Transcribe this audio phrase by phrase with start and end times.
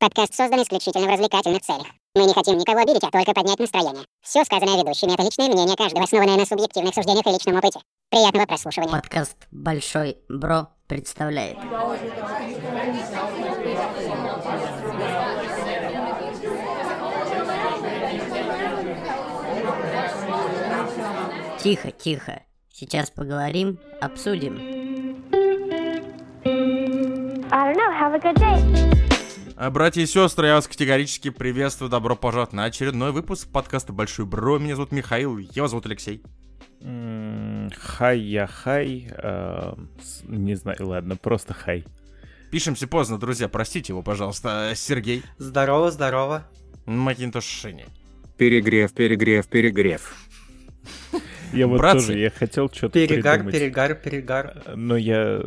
[0.00, 1.86] Подкаст создан исключительно в развлекательных целях.
[2.14, 4.02] Мы не хотим никого обидеть, а только поднять настроение.
[4.22, 7.80] Все сказанное ведущими— это личное мнение каждого, основанное на субъективных суждениях и личном опыте.
[8.08, 8.90] Приятного прослушивания.
[8.90, 11.58] Подкаст «Большой Бро» представляет.
[21.62, 22.42] Тихо, тихо.
[22.72, 24.56] Сейчас поговорим, обсудим.
[27.52, 27.92] I don't know.
[27.92, 29.09] Have a good day.
[29.62, 31.90] А, Братья и сестры, я вас категорически приветствую.
[31.90, 34.58] Добро пожаловать на очередной выпуск подкаста Большой Бро.
[34.58, 36.22] Меня зовут Михаил, его зовут Алексей.
[37.76, 39.08] Хай, я хай.
[39.10, 41.84] э, с- Не знаю, ладно, просто хай.
[42.50, 44.72] Пишемся поздно, друзья, простите его, пожалуйста.
[44.74, 46.46] Сергей Здорово, здорово.
[46.86, 47.84] Макинтош Шини.
[48.38, 50.14] Перегрев, перегрев, перегрев.
[51.52, 52.06] Я вот Братцы.
[52.06, 54.62] тоже, я хотел что-то Перегар, придумать, перегар, перегар.
[54.76, 55.42] но я,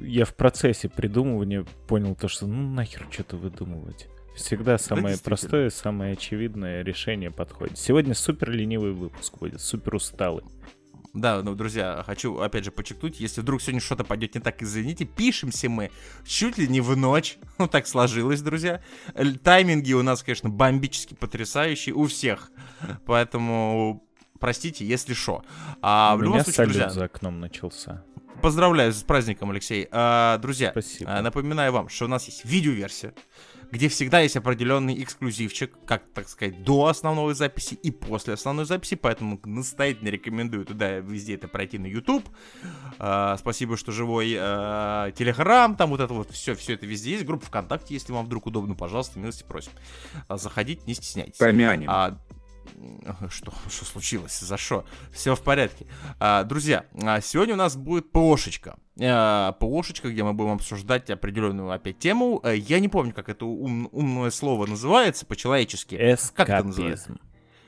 [0.00, 4.08] я в процессе придумывания понял то, что ну нахер что-то выдумывать.
[4.34, 5.36] Всегда самое действительно.
[5.36, 7.78] простое, самое очевидное решение подходит.
[7.78, 10.44] Сегодня супер ленивый выпуск будет, супер усталый.
[11.14, 15.06] Да, ну, друзья, хочу опять же подчеркнуть, если вдруг сегодня что-то пойдет не так, извините,
[15.06, 15.90] пишемся мы
[16.26, 17.38] чуть ли не в ночь.
[17.58, 18.82] Ну, так сложилось, друзья.
[19.42, 22.50] Тайминги у нас, конечно, бомбически потрясающие у всех.
[23.06, 24.05] Поэтому
[24.46, 25.44] простите, если что.
[25.82, 28.04] А У в любом меня случае, друзья, за окном начался.
[28.40, 29.88] Поздравляю с праздником, Алексей.
[29.90, 31.18] А, друзья, Спасибо.
[31.18, 33.12] а, напоминаю вам, что у нас есть видеоверсия,
[33.72, 38.94] где всегда есть определенный эксклюзивчик, как, так сказать, до основной записи и после основной записи,
[38.94, 42.24] поэтому настоятельно рекомендую туда везде это пройти на YouTube.
[43.00, 47.24] А, спасибо, что живой а, Телеграм, там вот это вот все, все это везде есть.
[47.24, 49.72] Группа ВКонтакте, если вам вдруг удобно, пожалуйста, милости просим.
[50.28, 51.38] А, заходите, не стесняйтесь.
[51.38, 51.90] Помянем.
[51.90, 52.16] А,
[53.30, 54.38] что, что случилось?
[54.40, 54.84] За что?
[55.12, 55.86] Все в порядке.
[56.20, 58.76] А, друзья, а, сегодня у нас будет ПОшечка.
[59.00, 62.40] А, ПОшечка, где мы будем обсуждать определенную опять тему.
[62.42, 65.94] А, Я не помню, как это ум- умное слово называется по-человечески.
[66.34, 67.16] Как это называется?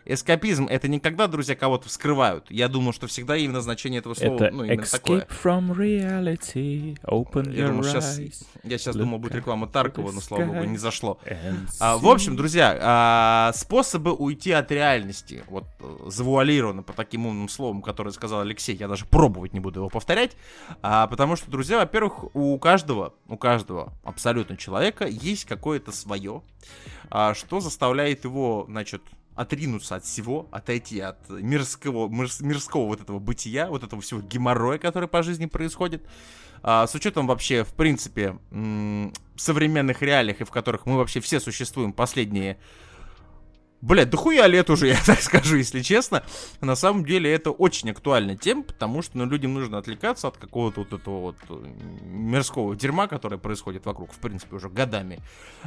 [0.09, 0.67] Эскапизм.
[0.69, 2.51] Это не когда, друзья, кого-то вскрывают.
[2.51, 5.21] Я думаю, что всегда именно значение этого слова, Это ну, именно такое.
[5.21, 8.47] escape from reality, open Я your думал, сейчас, eyes.
[8.65, 11.19] я сейчас думал, будет реклама Таркова, но, слава богу, не зашло.
[11.79, 17.51] А, в общем, друзья, а, способы уйти от реальности, вот э, завуалировано по таким умным
[17.51, 20.37] словам, которое сказал Алексей, я даже пробовать не буду его повторять,
[20.81, 26.41] а, потому что, друзья, во-первых, у каждого, у каждого абсолютно человека есть какое-то свое,
[27.11, 29.03] а, что заставляет его, значит,
[29.39, 34.79] отринуться от всего, отойти от мирского, мирс- мирского вот этого бытия, вот этого всего геморроя,
[34.79, 36.03] который по жизни происходит,
[36.63, 38.37] а, с учетом вообще, в принципе,
[39.37, 42.59] современных реалиях, и в которых мы вообще все существуем последние...
[43.81, 46.25] Блядь, дохуя лет уже, я так скажу, если честно.
[46.61, 50.81] На самом деле это очень актуальная тема, потому что ну, людям нужно отвлекаться от какого-то
[50.81, 51.67] вот этого вот э,
[52.05, 55.21] мирского дерьма, которое происходит вокруг, в принципе, уже годами.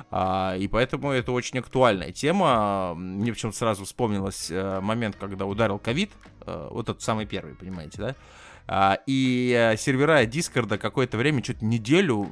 [0.09, 2.93] А, и поэтому это очень актуальная тема.
[2.95, 6.11] Мне почему-то сразу вспомнилось э, момент, когда ударил ковид,
[6.45, 8.15] э, вот этот самый первый, понимаете, да?
[8.73, 12.25] А, и э, сервера Дискорда какое-то время, чуть неделю,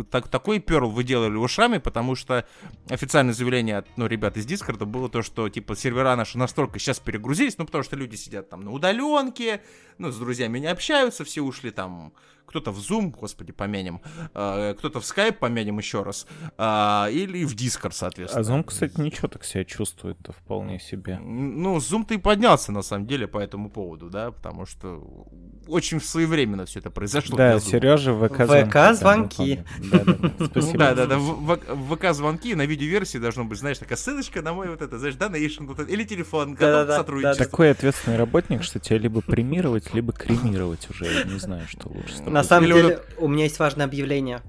[0.00, 2.48] э, так, такой перл выделали ушами, потому что
[2.88, 6.98] официальное заявление от ну, ребят из Дискорда было то, что типа сервера наши настолько сейчас
[6.98, 9.60] перегрузились, ну потому что люди сидят там на удаленке,
[9.98, 12.14] ну с друзьями не общаются, все ушли там,
[12.46, 14.00] кто-то в Zoom, господи, помянем,
[14.34, 18.42] э, кто-то в Skype, помянем еще раз, а, или в Discord, А соответственно.
[18.44, 21.18] Zoom, кстати, ничего так себя чувствует-то вполне себе.
[21.18, 25.26] Ну, Zoom-то и поднялся, на самом деле, по этому поводу, да, потому что
[25.68, 27.36] очень своевременно все это произошло.
[27.36, 27.58] Да.
[27.60, 29.64] Сережа ВК ВК-звонки.
[29.90, 30.78] Да, да, да, спасибо.
[30.78, 34.52] Да, да, да, в, в- в ВК-звонки на видеоверсии должно быть, знаешь, такая ссылочка на
[34.52, 37.44] мой вот это, знаешь, это, или телефон, Да-да-да, сотрудничеству.
[37.44, 41.04] Такой ответственный работник, что тебя либо премировать, либо кремировать уже.
[41.06, 42.22] Я не знаю, что лучше.
[42.22, 44.40] На самом деле, у меня есть важное объявление.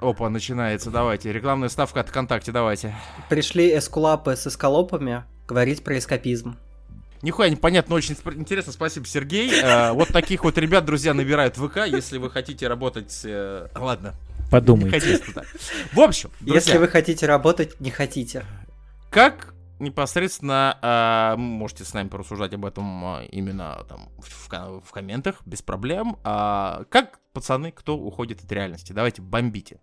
[0.00, 2.94] Опа, начинается, давайте, рекламная ставка от ВКонтакте, давайте.
[3.28, 6.56] Пришли эскулапы с эскалопами говорить про эскапизм.
[7.22, 9.50] Нихуя непонятно, очень спр- интересно, спасибо, Сергей.
[9.62, 13.20] Э, вот таких вот ребят, друзья, набирают в ВК, если вы хотите работать...
[13.24, 15.20] э, Ладно, не Подумайте.
[15.92, 18.44] В общем, друзья, Если вы хотите работать, не хотите.
[19.10, 24.80] Как непосредственно а, можете с нами порассуждать об этом а, именно там в, в ко-
[24.80, 26.16] в комментах, без проблем.
[26.24, 28.92] А, как пацаны, кто уходит от реальности?
[28.92, 29.80] Давайте бомбите.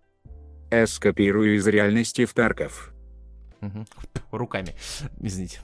[0.70, 2.92] Эскапирую из реальности в Тарков.
[3.60, 3.86] Мгм.
[4.30, 4.74] Руками.
[5.20, 5.60] Извините.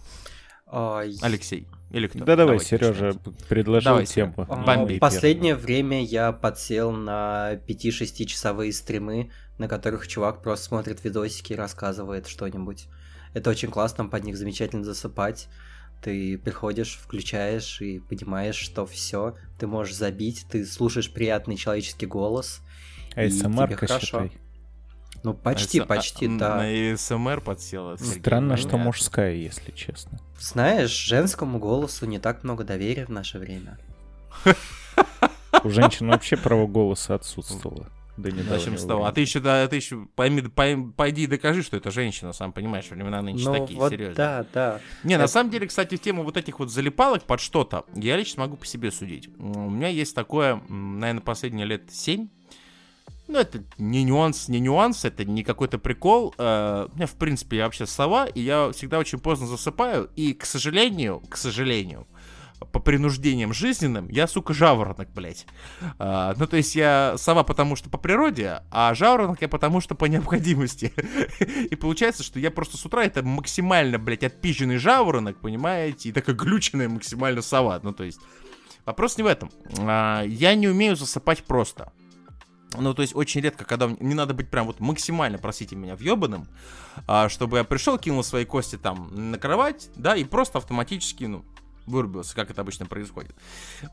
[0.67, 1.15] Ай.
[1.23, 1.67] Алексей.
[1.91, 2.19] Или кто?
[2.21, 3.13] Да давай, Давайте Сережа
[3.49, 4.15] предложил Давайте.
[4.15, 4.35] тему.
[4.49, 4.97] А, Бомби.
[4.97, 11.53] В последнее время я подсел на 5-6 часовые стримы, на которых чувак просто смотрит видосики
[11.53, 12.87] и рассказывает что-нибудь.
[13.35, 15.49] Это очень классно, под них замечательно засыпать.
[16.03, 22.61] Ты приходишь, включаешь и понимаешь, что все, ты можешь забить, ты слушаешь приятный человеческий голос.
[23.15, 24.07] и ASMR тебе хорошо.
[24.07, 24.33] считай.
[25.23, 26.57] Ну, почти, На почти, а, да.
[26.63, 27.97] На СМР подсела.
[27.99, 28.21] Сергей.
[28.21, 30.19] Странно, что мужская, если честно.
[30.39, 33.79] Знаешь, женскому голосу не так много доверия в наше время.
[35.65, 37.89] У женщин вообще право голоса отсутствовало.
[38.17, 39.05] До Начнем недавнего с того.
[39.05, 42.51] А ты еще, да, ты еще пойми, пойм- пойди и докажи, что это женщина, сам
[42.53, 44.15] понимаешь, времена нынче Ну, такие, вот серьезно.
[44.15, 44.81] да, да.
[45.05, 48.17] Не, на Это- самом деле, кстати, в тему вот этих вот залипалок под что-то, я
[48.17, 49.29] лично могу по себе судить.
[49.39, 52.29] У меня есть такое, наверное, последние лет 7.
[53.29, 56.35] Ну, это не нюанс, не нюанс, это не какой-то прикол.
[56.39, 60.11] Э, У меня, в принципе, я вообще сова, и я всегда очень поздно засыпаю.
[60.15, 62.07] И, к сожалению, к сожалению,
[62.73, 65.45] по принуждениям жизненным, я, сука, жаворонок, блядь.
[65.99, 69.95] А, ну, то есть я сова потому что по природе, а жаворонок я потому что
[69.95, 70.93] по необходимости.
[71.71, 76.35] И получается, что я просто с утра это максимально, блядь, отпизженный жаворонок, понимаете, и такая
[76.35, 77.79] глюченная максимально сова.
[77.83, 78.21] Ну, то есть
[78.87, 79.51] вопрос не в этом.
[79.81, 81.93] А, Я не умею засыпать просто.
[82.75, 86.49] Ну, то есть очень редко, когда не надо быть прям вот максимально, простите меня, въебанным,
[87.07, 91.45] а, чтобы я пришел, кинул свои кости там на кровать, да, и просто автоматически, ну,
[91.87, 93.35] вырубился, как это обычно происходит.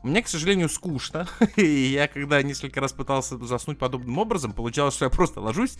[0.02, 5.04] Мне, к сожалению, скучно, и я когда несколько раз пытался заснуть подобным образом, получалось, что
[5.04, 5.76] я просто ложусь,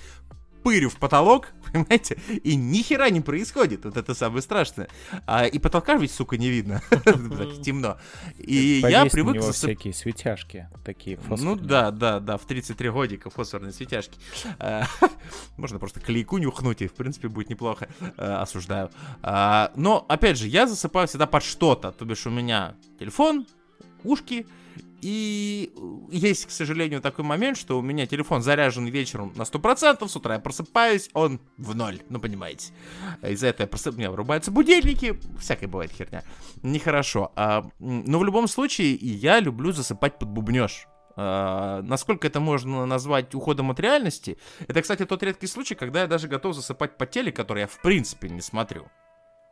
[0.65, 4.89] пырю в потолок, понимаете, и ни хера не происходит, вот это самое страшное.
[5.27, 6.83] А, и потолка ведь, сука, не видно,
[7.63, 7.99] темно.
[8.39, 9.79] И я Повесь на привык засыпать.
[9.79, 14.19] всякие светяшки, такие Ну да, да, да, в 33 годика фосфорные светяшки.
[14.59, 14.87] А,
[15.57, 17.89] Можно просто клейку нюхнуть, и в принципе будет неплохо.
[18.17, 18.91] А, Осуждаю.
[19.23, 21.93] А, Но, опять же, я засыпаю всегда под что-то.
[21.93, 23.47] То бишь у меня телефон,
[24.03, 24.47] ушки,
[25.05, 25.71] и
[26.11, 30.37] есть, к сожалению, такой момент, что у меня телефон заряжен вечером на 100%, с утра
[30.37, 32.73] я просыпаюсь, он в ноль, ну понимаете.
[33.21, 33.97] Из-за этого я просып...
[33.97, 36.25] у меня вырубаются будильники, всякая бывает херня.
[36.63, 37.33] Нехорошо.
[37.37, 40.87] А, но в любом случае, я люблю засыпать под бубнеж.
[41.17, 44.39] А, насколько это можно назвать уходом от реальности?
[44.69, 47.83] Это, кстати, тот редкий случай, когда я даже готов засыпать по теле, который я в
[47.83, 48.87] принципе не смотрю.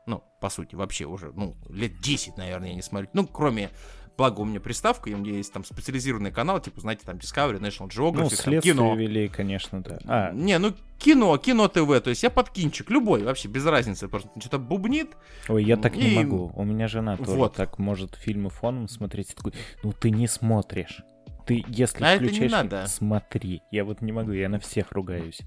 [0.07, 3.09] Ну, по сути, вообще уже, ну, лет 10, наверное, я не смотрю.
[3.13, 3.71] Ну, кроме,
[4.17, 7.61] благо у меня приставка, и у меня есть там специализированный канал, типа, знаете, там Discovery,
[7.61, 8.95] National Geographic, Ну, там, кино.
[8.95, 9.99] вели, конечно, да.
[10.05, 14.09] А, Не, ну кино, кино ТВ, то есть я под кинчик, любой, вообще без разницы,
[14.09, 15.11] просто что-то бубнит.
[15.49, 16.53] ой, я так не И- могу.
[16.55, 17.55] У меня жена тоже Вот.
[17.57, 19.33] так может фильмы фоном смотреть.
[19.33, 21.03] и такой, ну ты не смотришь.
[21.47, 22.87] Ты, если А это не включаешь, надо.
[22.87, 23.63] смотри.
[23.73, 25.41] Я вот не могу, я на всех ругаюсь.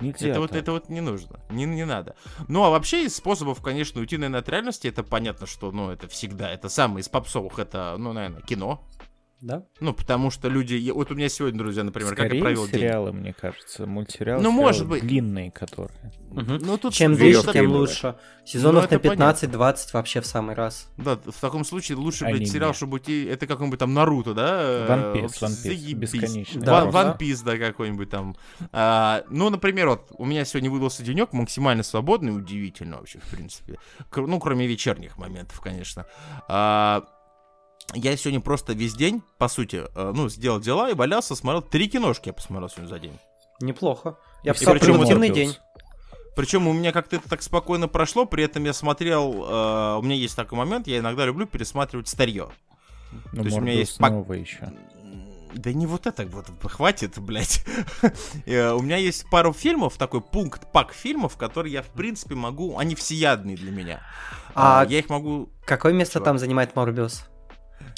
[0.00, 2.16] Нельзя Это вот, это вот не нужно, не, не надо.
[2.48, 6.08] Ну, а вообще из способов, конечно, уйти, наверное, от реальности, это понятно, что, ну, это
[6.08, 8.82] всегда, это самое из попсовых, это, ну, наверное, кино.
[9.40, 9.62] Да?
[9.78, 12.74] Ну, потому что люди, вот у меня сегодня, друзья, например, как я Скорее провел день.
[12.74, 13.86] сериалы, мне кажется.
[13.86, 15.02] Мультсериалы, Ну, может быть.
[15.06, 16.12] длинные, которые.
[16.30, 16.58] Мгм.
[16.60, 18.16] Ну, тут Чем так- тем лучше.
[18.44, 20.90] Сезонов это на 15-20 вообще в самый раз.
[20.96, 22.38] Да, в таком случае лучше, Аниме.
[22.40, 24.86] блядь, сериал, чтобы уйти, это какой-нибудь там Наруто, да?
[24.88, 26.62] One Piece, One Piece, бесконечный.
[26.62, 27.02] Да, One, да.
[27.12, 28.36] One Piece, да, какой-нибудь там.
[28.72, 33.78] А, ну, например, вот, у меня сегодня выдался денек максимально свободный, удивительно вообще, в принципе.
[34.16, 36.06] Ну, кроме вечерних моментов, конечно.
[36.48, 37.04] А,
[37.94, 41.88] я сегодня просто весь день, по сути, э, ну, сделал дела и валялся, смотрел три
[41.88, 43.18] киношки я посмотрел сегодня за день.
[43.60, 44.16] Неплохо.
[44.44, 45.56] Я писал причем продуктивный день.
[46.36, 50.14] Причем у меня как-то это так спокойно прошло, при этом я смотрел, э, у меня
[50.14, 52.48] есть такой момент, я иногда люблю пересматривать старье.
[53.32, 54.70] Ну, То есть у меня есть пак- новый еще.
[55.54, 57.64] Да не вот это вот, хватит, блядь.
[58.46, 62.78] Э, У меня есть пару фильмов, такой пункт, пак фильмов, которые я, в принципе, могу...
[62.78, 64.02] Они всеядные для меня.
[64.54, 65.48] А А, Я их могу...
[65.64, 66.24] какое место Чего?
[66.26, 67.24] там занимает Морбиус?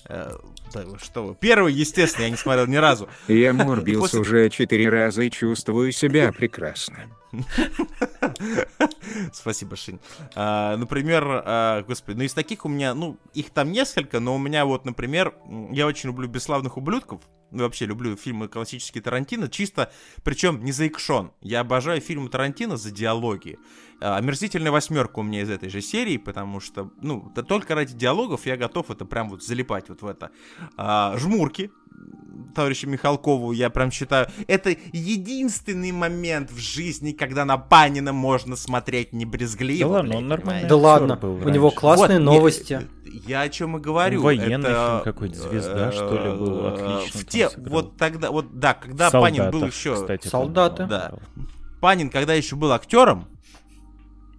[0.08, 0.32] Э,
[0.72, 1.34] да что вы.
[1.34, 3.08] Первый, естественно, я не смотрел ни разу.
[3.28, 7.06] Я морбился После- уже четыре раза и чувствую себя прекрасно.
[9.32, 10.00] Спасибо, Шинь.
[10.34, 14.38] А, например, а, господи, ну из таких у меня, ну, их там несколько, но у
[14.38, 15.34] меня вот, например,
[15.70, 21.32] я очень люблю «Бесславных ублюдков», вообще люблю фильмы классические Тарантино, чисто, причем не за экшон.
[21.40, 23.58] Я обожаю фильмы Тарантино за диалоги.
[24.00, 27.94] А, «Омерзительная восьмерка» у меня из этой же серии, потому что, ну, да только ради
[27.94, 30.30] диалогов я готов это прям вот залипать вот в это.
[30.76, 31.70] А, «Жмурки»,
[32.54, 39.12] товарищу Михалкову, я прям считаю, это единственный момент в жизни, когда на Панина можно смотреть
[39.12, 39.88] не брезгливо.
[39.88, 40.68] Да ладно, он нормальный?
[40.68, 42.86] Да ладно, был у него классные Вот, новости.
[43.04, 44.22] Я, я о чем и говорю.
[44.22, 48.58] Военный это, фильм какой-то, «Звезда», что ли, был, э, отлично В те, вот тогда, вот
[48.58, 49.94] да, когда В Панин был еще...
[49.94, 50.86] кстати, «Солдаты».
[50.86, 51.12] Да.
[51.80, 53.26] Панин, когда еще был актером,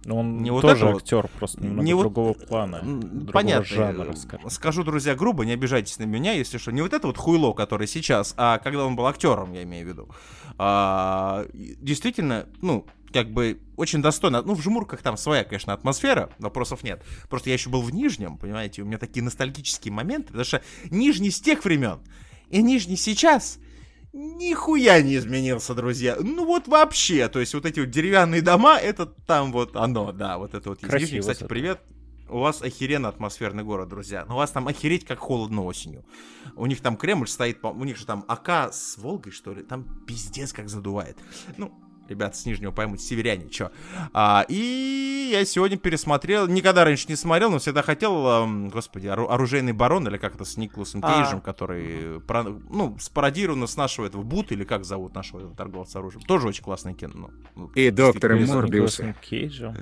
[0.04, 1.02] Ну, он Не вот тоже это вот.
[1.02, 3.64] актер, просто немного Не вот- другого плана, М, другого Понятно.
[3.64, 4.50] жанра, э, скажем.
[4.50, 6.72] Скажу, друзья, грубо, не обижайтесь на меня, если что.
[6.72, 9.88] Не вот это вот хуйло, которое сейчас, а когда он был актером, я имею в
[9.88, 10.08] виду.
[10.58, 14.42] А, действительно, ну, как бы очень достойно.
[14.42, 17.02] Ну, в жмурках там своя, конечно, атмосфера, вопросов нет.
[17.28, 21.30] Просто я еще был в Нижнем, понимаете, у меня такие ностальгические моменты, потому что Нижний
[21.30, 21.98] с тех времен
[22.48, 23.58] и Нижний сейчас
[24.12, 26.16] нихуя не изменился, друзья.
[26.20, 30.38] Ну вот вообще, то есть вот эти вот деревянные дома, это там вот оно, да,
[30.38, 30.80] вот это вот.
[30.80, 31.48] Красиво Нижний, кстати, зато.
[31.48, 31.80] привет.
[32.28, 34.24] У вас охеренно атмосферный город, друзья.
[34.26, 36.04] Но у вас там охереть как холодно осенью.
[36.56, 39.84] У них там Кремль стоит, у них же там АК с Волгой, что ли, там
[40.06, 41.18] пиздец как задувает.
[41.58, 41.74] Ну,
[42.12, 43.70] ребята с Нижнего поймут, северяне, чё.
[44.12, 49.28] А, и я сегодня пересмотрел, никогда раньше не смотрел, но всегда хотел, эм, господи, ору-
[49.28, 51.22] оружейный барон, или как это, с Николасом А.
[51.22, 55.98] Кейджем, который, про- ну, спародировано с нашего этого Бут, или как зовут нашего этого торговца
[55.98, 56.22] оружием.
[56.24, 57.30] Тоже очень классное кино.
[57.56, 59.02] ну, И доктором действительно, С Морбиуса.
[59.04, 59.76] Николасом Кейджем.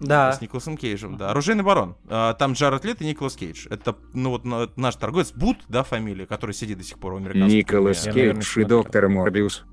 [0.00, 0.32] Да.
[0.32, 1.30] С Николасом Кейджем, да.
[1.30, 1.94] Оружейный барон.
[2.08, 3.66] А, Там Джаред Лет и Николас Кейдж.
[3.70, 7.16] Это, ну вот, на- наш торговец Бут, да, фамилия, который сидит до сих пор у
[7.18, 7.52] американцев.
[7.52, 9.64] Николас Кейдж и доктор Морбиус.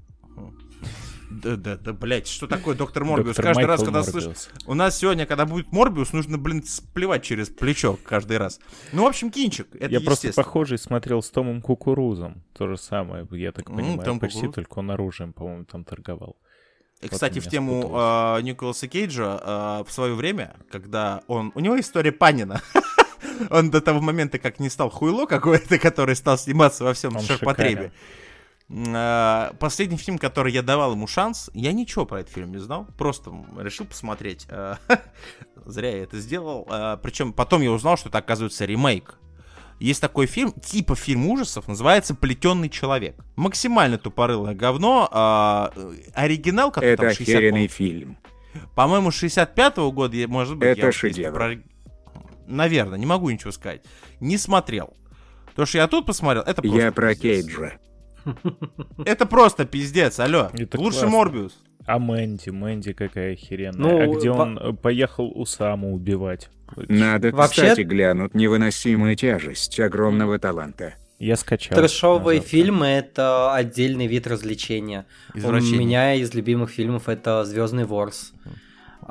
[1.29, 3.35] Да, да, да, блять, что такое доктор Морбиус?
[3.35, 4.23] Доктор Каждый раз, Майкл когда Морбиус.
[4.23, 4.49] слышишь...
[4.65, 8.59] У нас сегодня, когда будет Морбиус, нужно, блин, сплевать через плечо каждый раз.
[8.93, 9.67] Ну, в общем, кинчик.
[9.75, 12.43] Это Я просто похожий смотрел с Томом Кукурузом.
[12.57, 14.01] То же самое, я так понимаю.
[14.03, 14.55] Том почти Кукуруз.
[14.55, 16.35] только он оружием, по-моему, там торговал.
[17.01, 18.01] И, Вот кстати, в тему спуталось.
[18.03, 21.51] а, Николаса Кейджа а, в свое время, когда он...
[21.55, 22.61] У него история Панина.
[23.49, 27.21] Он до того момента, как не стал хуйло какое-то, который стал сниматься во всем Он
[27.21, 27.93] ширпотребе.
[27.95, 28.28] А,
[28.69, 33.31] Последний фильм, который я давал ему шанс, я ничего про этот фильм не знал, просто
[33.57, 34.45] решил посмотреть.
[34.49, 34.77] А,
[35.65, 36.65] Зря я это сделал.
[37.01, 39.15] Причем потом я узнал, что это оказывается ремейк.
[39.79, 43.15] Есть такой фильм, типа фильм ужасов, называется «Плетенный человек».
[43.37, 45.09] Максимально тупорылое говно.
[45.73, 48.17] э, Оригинал, как Это там, 60 охеренный фильм.
[48.75, 51.33] по-моему, 65-го года, может быть, Это я шедевр.
[51.33, 51.63] про-
[52.45, 53.81] Наверное, не могу ничего сказать.
[54.19, 54.93] Не смотрел.
[55.55, 57.15] То, что я тут посмотрел, это просто Я про.
[57.15, 57.79] Кейджа.
[59.05, 60.49] Это просто пиздец, алло.
[60.53, 61.17] Это Лучше классно.
[61.17, 61.59] Морбиус.
[61.85, 63.79] А Мэнди, Мэнди какая охеренная.
[63.79, 66.49] Ну, а где во- он э, поехал Усаму убивать?
[66.75, 70.93] Надо, Вообще- кстати, глянуть невыносимую тяжесть огромного таланта.
[71.17, 71.75] Я скачал.
[71.77, 75.05] Трэшовые фильмы это отдельный вид развлечения.
[75.33, 78.33] У меня из любимых фильмов это Звездный ворс.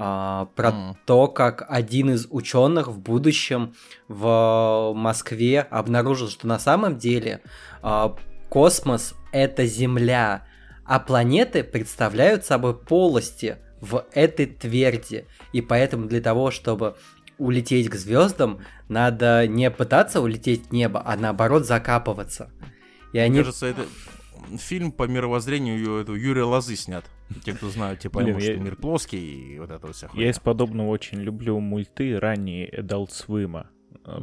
[0.00, 0.96] А, про М.
[1.06, 3.74] то, как один из ученых в будущем
[4.06, 7.40] в Москве обнаружил, что на самом деле
[7.82, 8.14] а,
[8.48, 10.46] космос это Земля,
[10.84, 15.26] а планеты представляют собой полости в этой тверди.
[15.52, 16.96] И поэтому для того, чтобы
[17.36, 22.50] улететь к звездам, надо не пытаться улететь в небо, а наоборот закапываться.
[23.12, 23.86] И Мне они кажется, это
[24.58, 25.78] фильм по мировоззрению
[26.16, 27.04] Юрия Лозы снят.
[27.44, 30.06] Те, кто знают, те поймут, Блин, что я- мир плоский и вот это вот вся
[30.06, 30.30] Я хуйня.
[30.30, 33.66] из подобного очень люблю мульты ранние Adult Swim.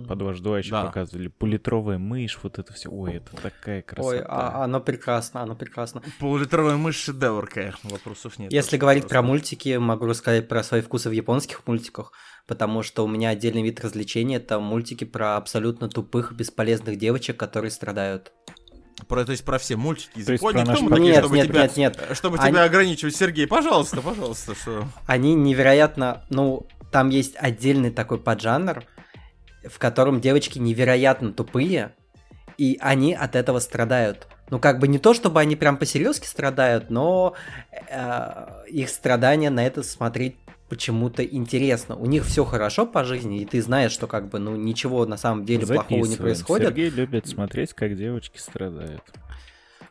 [0.08, 0.86] Под ваш два еще Да.
[0.86, 1.28] показывали.
[1.28, 2.90] Пулитровая мышь, вот это все.
[2.90, 4.08] Ой, это такая красота.
[4.18, 6.02] Ой, а- оно прекрасно, оно прекрасно.
[6.20, 8.52] Полулитровая мышь шедевр, конечно, вопросов нет.
[8.52, 12.12] Если говорить про мультики, могу рассказать про свои вкусы в японских мультиках,
[12.48, 17.72] потому что у меня отдельный вид развлечения это мультики про абсолютно тупых, бесполезных девочек, которые
[17.72, 18.32] страдают.
[19.10, 20.60] Про, то есть про все мультики из Японии.
[20.64, 20.98] про наш Кто мы мир.
[21.00, 22.08] такие, Нет, чтобы нет, тебя, нет, нет.
[22.18, 24.56] Чтобы Они- тебя ограничивать, Сергей, пожалуйста, пожалуйста.
[24.56, 24.86] Что...
[25.06, 28.86] Они невероятно, ну, там есть отдельный такой поджанр,
[29.70, 31.94] в котором девочки невероятно тупые,
[32.58, 34.28] и они от этого страдают.
[34.50, 37.34] Ну, как бы не то, чтобы они прям по-серьезки страдают, но
[37.90, 40.36] э, их страдания на это смотреть
[40.70, 41.96] почему-то интересно.
[41.96, 45.18] У них все хорошо по жизни, и ты знаешь, что как бы, ну, ничего на
[45.18, 46.70] самом деле плохого не происходит.
[46.70, 49.04] Сергей любит смотреть, как девочки страдают.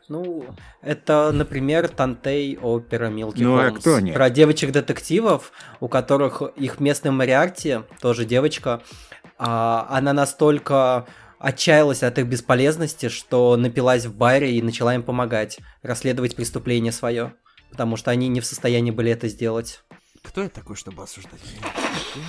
[0.07, 0.45] Ну,
[0.81, 3.79] это, например, Тантей опера Милки Ну, а Холмс.
[3.79, 4.13] кто нет?
[4.13, 8.83] Про девочек-детективов, у которых их местный Мариарти, тоже девочка,
[9.37, 11.05] а, она настолько
[11.39, 17.33] отчаялась от их бесполезности, что напилась в баре и начала им помогать расследовать преступление свое.
[17.71, 19.81] Потому что они не в состоянии были это сделать.
[20.23, 21.41] Кто я такой, чтобы осуждать?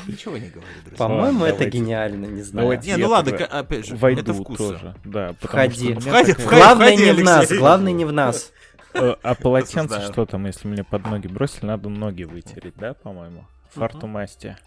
[0.07, 0.99] Ничего не говорю, друзья.
[0.99, 1.79] По-моему, это давайте.
[1.79, 2.65] гениально, не знаю.
[2.67, 4.57] Давайте Не, ну я ладно, опять же, Войду это вкусно.
[4.57, 4.95] тоже.
[5.05, 5.93] Да, Входи.
[5.93, 6.49] что Входи, входи.
[6.49, 7.59] Главное не в нас, Алексей.
[7.59, 8.53] главное не в нас.
[8.93, 13.47] Э, А полотенце что там, если мне под ноги бросили, надо ноги вытереть, да, по-моему?
[13.75, 14.57] Фартумасти.
[14.59, 14.66] А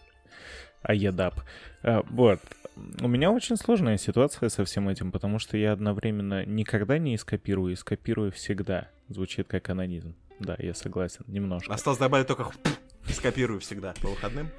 [0.87, 1.41] едап.
[1.83, 2.39] А, Вот.
[3.01, 7.73] У меня очень сложная ситуация со всем этим, потому что я одновременно никогда не скопирую
[7.73, 8.87] и скопирую всегда.
[9.09, 10.15] Звучит как анонизм.
[10.39, 11.73] Да, я согласен, немножко.
[11.73, 12.51] Осталось добавить только
[13.13, 14.49] скопирую всегда по выходным.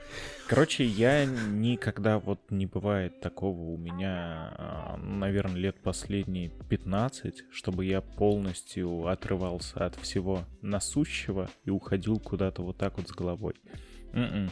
[0.47, 8.00] Короче, я никогда вот не бывает такого у меня, наверное, лет последние 15, чтобы я
[8.00, 13.55] полностью отрывался от всего насущего и уходил куда-то вот так вот с головой.
[14.12, 14.50] М-м.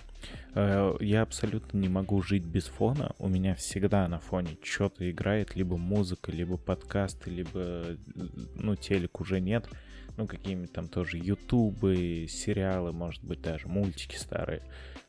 [0.54, 3.12] Э, Я абсолютно не могу жить без фона.
[3.18, 7.96] У меня всегда на фоне что-то играет, либо музыка, либо подкасты, либо, э,
[8.54, 9.68] ну, телек уже нет.
[10.16, 14.62] Ну, какими там тоже ютубы, сериалы, может быть, даже мультики старые.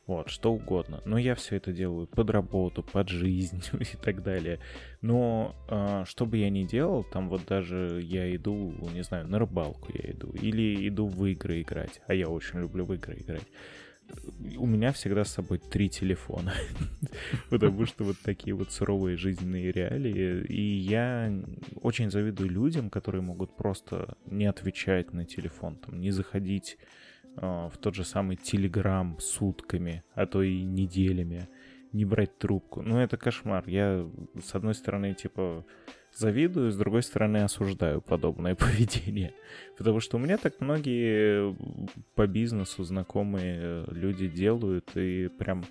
[0.06, 1.00] Вот, что угодно.
[1.04, 4.58] Но я все это делаю под работу, под жизнь и так далее.
[5.02, 9.38] Но э, что бы я ни делал, там вот даже я иду, не знаю, на
[9.38, 13.46] рыбалку я иду, или иду в игры играть, а я очень люблю в игры играть.
[14.56, 16.54] У меня всегда с собой три телефона,
[17.50, 20.44] потому что вот такие вот суровые жизненные реалии.
[20.46, 21.32] И я
[21.82, 26.78] очень завидую людям, которые могут просто не отвечать на телефон, там, не заходить
[27.36, 31.48] а, в тот же самый Телеграм сутками, а то и неделями,
[31.92, 32.82] не брать трубку.
[32.82, 33.64] Ну, это кошмар.
[33.66, 34.08] Я,
[34.42, 35.64] с одной стороны, типа,
[36.14, 39.34] завидую, с другой стороны, осуждаю подобное поведение.
[39.76, 41.54] Потому что у меня так многие
[42.14, 45.64] по бизнесу знакомые люди делают, и прям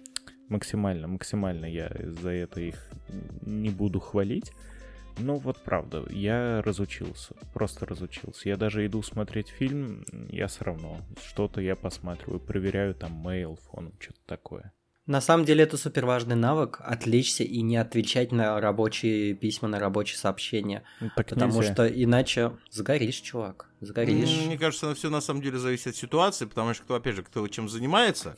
[0.50, 1.92] максимально, максимально я
[2.22, 2.90] за это их
[3.42, 4.52] не буду хвалить.
[5.18, 8.48] Ну вот правда, я разучился, просто разучился.
[8.48, 13.92] Я даже иду смотреть фильм, я все равно что-то я посматриваю, проверяю там mail, фон,
[14.00, 14.74] что-то такое.
[15.10, 19.80] На самом деле это супер важный навык отвлечься и не отвечать на рабочие письма, на
[19.80, 20.84] рабочие сообщения.
[21.00, 21.74] Так потому нельзя.
[21.74, 23.66] что иначе сгоришь, чувак.
[23.82, 24.46] Сгоришь.
[24.46, 27.48] Мне кажется, все на самом деле зависит от ситуации, потому что кто, опять же, кто
[27.48, 28.36] чем занимается,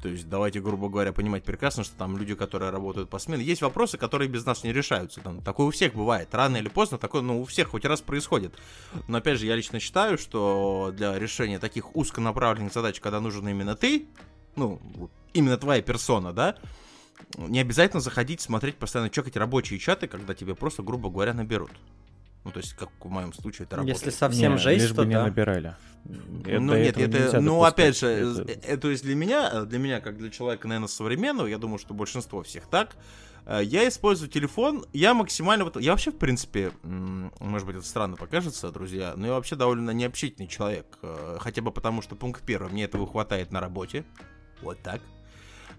[0.00, 3.60] то есть давайте, грубо говоря, понимать прекрасно, что там люди, которые работают по смене, есть
[3.60, 5.20] вопросы, которые без нас не решаются.
[5.20, 6.30] Там, такое у всех бывает.
[6.32, 8.54] Рано или поздно такое, ну, у всех хоть раз происходит.
[9.08, 13.76] Но опять же, я лично считаю, что для решения таких узконаправленных задач, когда нужен именно
[13.76, 14.06] ты,
[14.58, 16.56] ну, именно твоя персона, да,
[17.36, 21.70] не обязательно заходить, смотреть, постоянно чекать рабочие чаты, когда тебе просто, грубо говоря, наберут.
[22.44, 23.98] Ну, то есть, как в моем случае это работает.
[23.98, 25.24] Если совсем Не, жесть, лишь то бы не да.
[25.24, 25.74] набирали.
[26.46, 27.72] Э, ну до нет, этого это, ну допускать.
[27.72, 30.88] опять же, Это- э, э, то есть для меня, для меня как для человека, наверное,
[30.88, 32.96] современного, я думаю, что большинство всех так.
[33.44, 38.16] э, Я использую телефон, я максимально, вот, я вообще в принципе, может быть это странно
[38.16, 42.70] покажется, друзья, но я вообще довольно необщительный человек, э, хотя бы потому, что пункт первый,
[42.72, 44.04] мне этого хватает на работе,
[44.62, 45.00] вот так.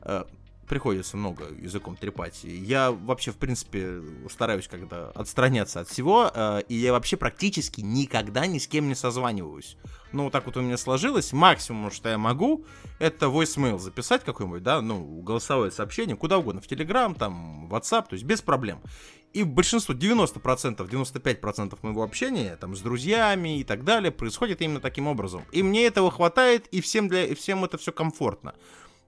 [0.03, 0.23] Э,
[0.69, 2.43] Приходится много языком трепать.
[2.43, 8.45] Я вообще, в принципе, стараюсь когда отстраняться от всего, э, и я вообще практически никогда
[8.45, 9.77] ни с кем не созваниваюсь.
[10.11, 11.33] Ну, вот так вот у меня сложилось.
[11.33, 12.65] Максимум, что я могу,
[12.99, 18.13] это voicemail записать какой-нибудь, да, ну, голосовое сообщение, куда угодно, в Telegram, там, WhatsApp, то
[18.13, 18.79] есть без проблем.
[19.33, 25.07] И большинство, 90%, 95% моего общения, там, с друзьями и так далее, происходит именно таким
[25.07, 25.43] образом.
[25.51, 28.55] И мне этого хватает, и всем, для, и всем это все комфортно.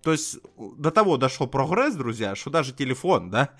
[0.03, 3.51] То есть до того дошел прогресс, друзья, что даже телефон, да,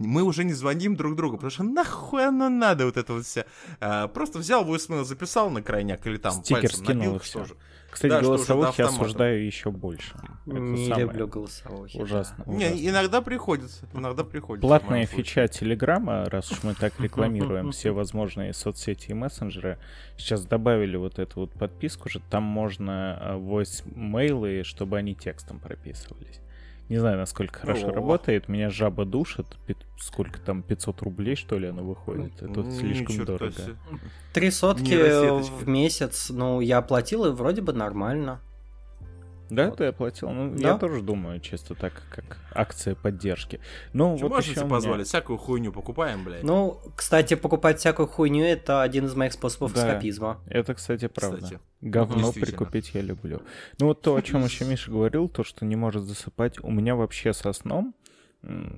[0.00, 3.44] мы уже не звоним друг другу, потому что нахуй оно надо вот это вот все.
[3.80, 7.54] А, просто взял voicemail, записал на крайняк или там Стикер пальцем скинул, набил, что же.
[7.90, 10.14] Кстати, Да, что голосовых я осуждаю еще больше.
[10.46, 11.98] Это Не самое люблю голосовухи.
[11.98, 12.04] да.
[12.04, 12.44] Ужасно.
[12.46, 12.88] Не, ужасно.
[12.88, 14.66] иногда приходится, иногда приходится.
[14.66, 19.78] Платная фича Телеграма, раз уж мы так рекламируем все возможные соцсети и мессенджеры,
[20.16, 26.40] сейчас добавили вот эту вот подписку же, там можно э, voice-мейлы, чтобы они текстом прописывались.
[26.90, 27.92] Не знаю, насколько хорошо О.
[27.92, 32.70] работает, меня жаба душит, Пи- сколько там, 500 рублей, что ли, оно выходит, это Ну,
[32.72, 33.52] слишком дорого.
[33.52, 33.76] себе.
[34.32, 38.40] Три сотки в месяц, ну, я оплатил, и вроде бы нормально.
[39.50, 40.30] Да, ты оплатил.
[40.30, 40.78] Ну, я Да.
[40.78, 43.60] тоже думаю, чисто так, как акция поддержки.
[43.92, 45.06] Ну, Чё вот еще меня- позволить?
[45.08, 46.42] Всякую хуйню покупаем, блядь.
[46.42, 49.80] Ну, кстати, покупать всякую хуйню это один из моих способов Да.
[49.88, 50.40] эскапизма.
[50.46, 51.36] Это, кстати, правда.
[51.38, 51.60] Кстати.
[51.80, 53.42] Говно прикупить я люблю.
[53.78, 56.94] Ну вот то, о чем еще Миша говорил, то, что не может засыпать, у меня
[56.94, 57.94] вообще со сном,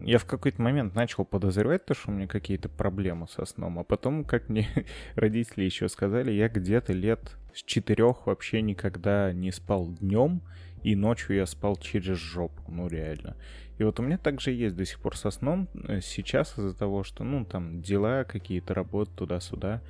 [0.05, 3.85] я в какой-то момент начал подозревать то, что у меня какие-то проблемы со сном, а
[3.85, 4.69] потом, как мне
[5.15, 10.41] родители еще сказали, я где-то лет с четырех вообще никогда не спал днем,
[10.83, 13.37] и ночью я спал через жопу, ну реально.
[13.79, 15.69] И вот у меня также есть до сих пор со сном.
[15.89, 19.81] Э, Сейчас из-за того, что, ну, там, дела какие-то, работы туда-сюда,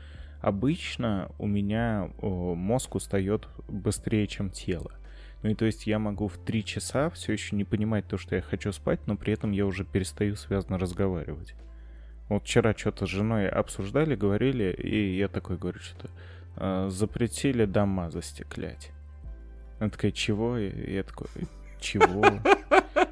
[0.41, 4.93] обычно у меня мозг устает быстрее, чем тело.
[5.43, 8.37] Ну и то есть я могу в три часа все еще не понимать то, что
[8.37, 11.55] я хочу спать, но при этом я уже перестаю связно разговаривать.
[12.29, 16.09] Вот вчера что-то с женой обсуждали, говорили, и я такой говорю, что
[16.57, 18.93] «А, запретили дома застеклять.
[19.83, 20.57] Она такая, чего?
[20.59, 21.27] И я такой,
[21.81, 22.25] чего?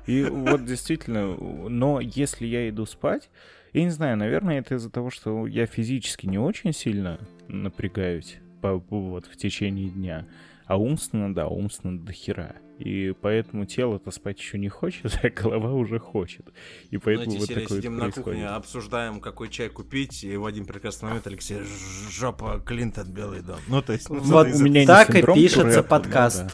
[0.07, 3.29] И вот действительно, но если я иду спать,
[3.73, 8.77] я не знаю, наверное, это из-за того, что я физически не очень сильно напрягаюсь по,
[8.89, 10.27] вот, в течение дня,
[10.71, 12.55] а умственно, да, умственно до хера.
[12.79, 16.47] И поэтому тело-то спать еще не хочет, а голова уже хочет.
[16.91, 20.67] И поэтому Знаете, вот такое сидим на кухне, обсуждаем, какой чай купить, и в один
[20.67, 23.59] прекрасный момент Алексей «Ж- жопа Клинтон белый дом.
[23.67, 26.45] Ну, то есть, ну, Вот из у меня так и пишется подкаст.
[26.45, 26.53] да.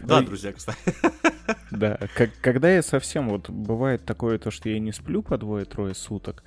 [0.00, 0.78] Да, Ну, друзья, кстати.
[1.70, 5.94] Да, как, когда я совсем, вот бывает такое, то, что я не сплю по двое-трое
[5.94, 6.42] суток,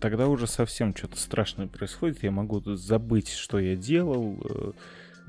[0.00, 4.72] тогда уже совсем что-то страшное происходит, я могу забыть, что я делал, э,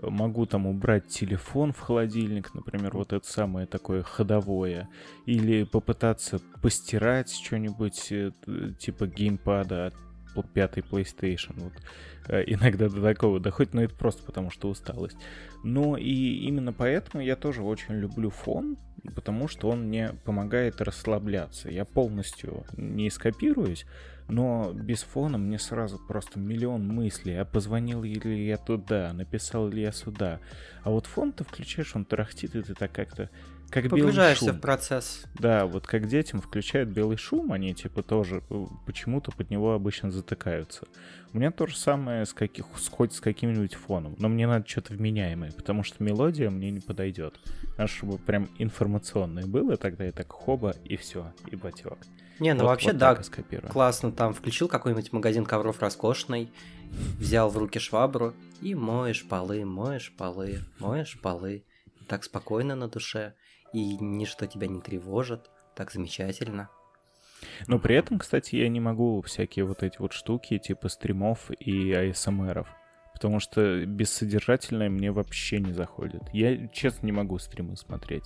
[0.02, 4.90] могу там убрать телефон в холодильник, например, вот это самое такое ходовое,
[5.26, 8.32] или попытаться постирать что-нибудь э,
[8.80, 9.92] типа геймпада
[10.36, 11.54] от пятой PlayStation.
[11.58, 11.74] Вот.
[12.28, 15.18] Э, Иногда до такого доходит, но это просто потому что усталость.
[15.64, 18.78] Но и именно поэтому я тоже очень люблю фон,
[19.16, 21.70] потому что он мне помогает расслабляться.
[21.70, 23.86] Я полностью не скопируюсь,
[24.28, 27.36] но без фона мне сразу просто миллион мыслей.
[27.36, 30.40] А позвонил ли я туда, написал ли я сюда.
[30.84, 33.30] А вот фон ты включаешь, он тарахтит, и ты так как-то
[33.70, 34.58] как Погружаешься шум.
[34.58, 35.26] в процесс.
[35.40, 40.12] Да, вот как детям включают белый шум, они типа тоже э, почему-то под него обычно
[40.12, 40.86] затыкаются.
[41.34, 44.68] У меня то же самое с каких, с хоть с каким-нибудь фоном, но мне надо
[44.68, 47.40] что-то вменяемое, потому что мелодия мне не подойдет.
[47.78, 51.98] Надо, чтобы прям информационное было, тогда я так хоба и все, и батек.
[52.40, 53.20] Не, ну Вот- вообще, вот да,
[53.70, 56.52] классно там включил какой-нибудь магазин ковров роскошный,
[57.20, 61.64] взял в руки швабру и моешь полы, моешь полы, моешь полы.
[62.08, 63.34] Так спокойно на душе,
[63.74, 65.50] и ничто тебя не тревожит.
[65.76, 66.70] Так замечательно.
[67.68, 71.92] Но при этом, кстати, я не могу всякие вот эти вот штуки типа стримов и
[71.94, 72.68] АСМРов.
[73.16, 76.22] Потому что бессодержательное мне вообще не заходит.
[76.34, 78.26] Я, честно, не могу стримы смотреть.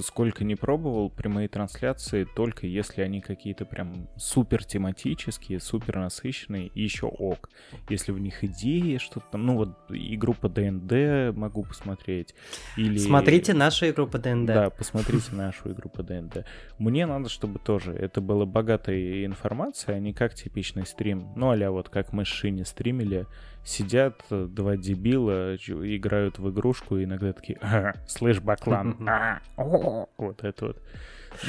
[0.00, 6.82] Сколько не пробовал, прямые трансляции, только если они какие-то прям супер тематические, супер насыщенные, и
[6.82, 7.50] еще ок.
[7.90, 12.34] Если в них идеи, что-то ну вот игру по ДНД могу посмотреть.
[12.78, 12.96] Или...
[12.96, 14.46] Смотрите нашу игру по ДНД.
[14.46, 16.46] Да, посмотрите нашу игру по ДНД.
[16.78, 21.34] Мне надо, чтобы тоже это была богатая информация, а не как типичный стрим.
[21.36, 23.26] Ну, а вот как мы с Шиней стримили,
[23.64, 30.08] сидят э, два дебила, играют в игрушку, и иногда такие, «Ага, слышь, баклан, а, о».
[30.16, 30.82] вот это вот.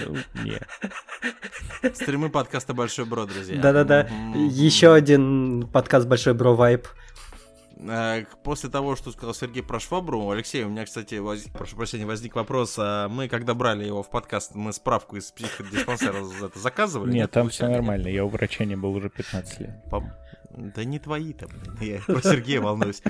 [0.06, 0.60] Ну, не.
[1.94, 3.60] Стримы подкаста Большой Бро, друзья.
[3.62, 4.08] Да-да-да.
[4.34, 6.88] Еще один подкаст Большой Бро Вайп.
[7.78, 12.06] Э, После того, что сказал Сергей про швабру, Алексей, у меня, кстати, воз- прошу прощения,
[12.06, 12.76] возник вопрос.
[12.78, 16.24] а Мы, когда брали его в подкаст, мы справку из психодиспансера
[16.56, 17.12] заказывали?
[17.12, 19.84] Нет, там все нормально, я у врача не был уже 15 лет.
[20.56, 21.78] Да не твои-то, блин.
[21.82, 23.02] Я про Сергея волнуюсь.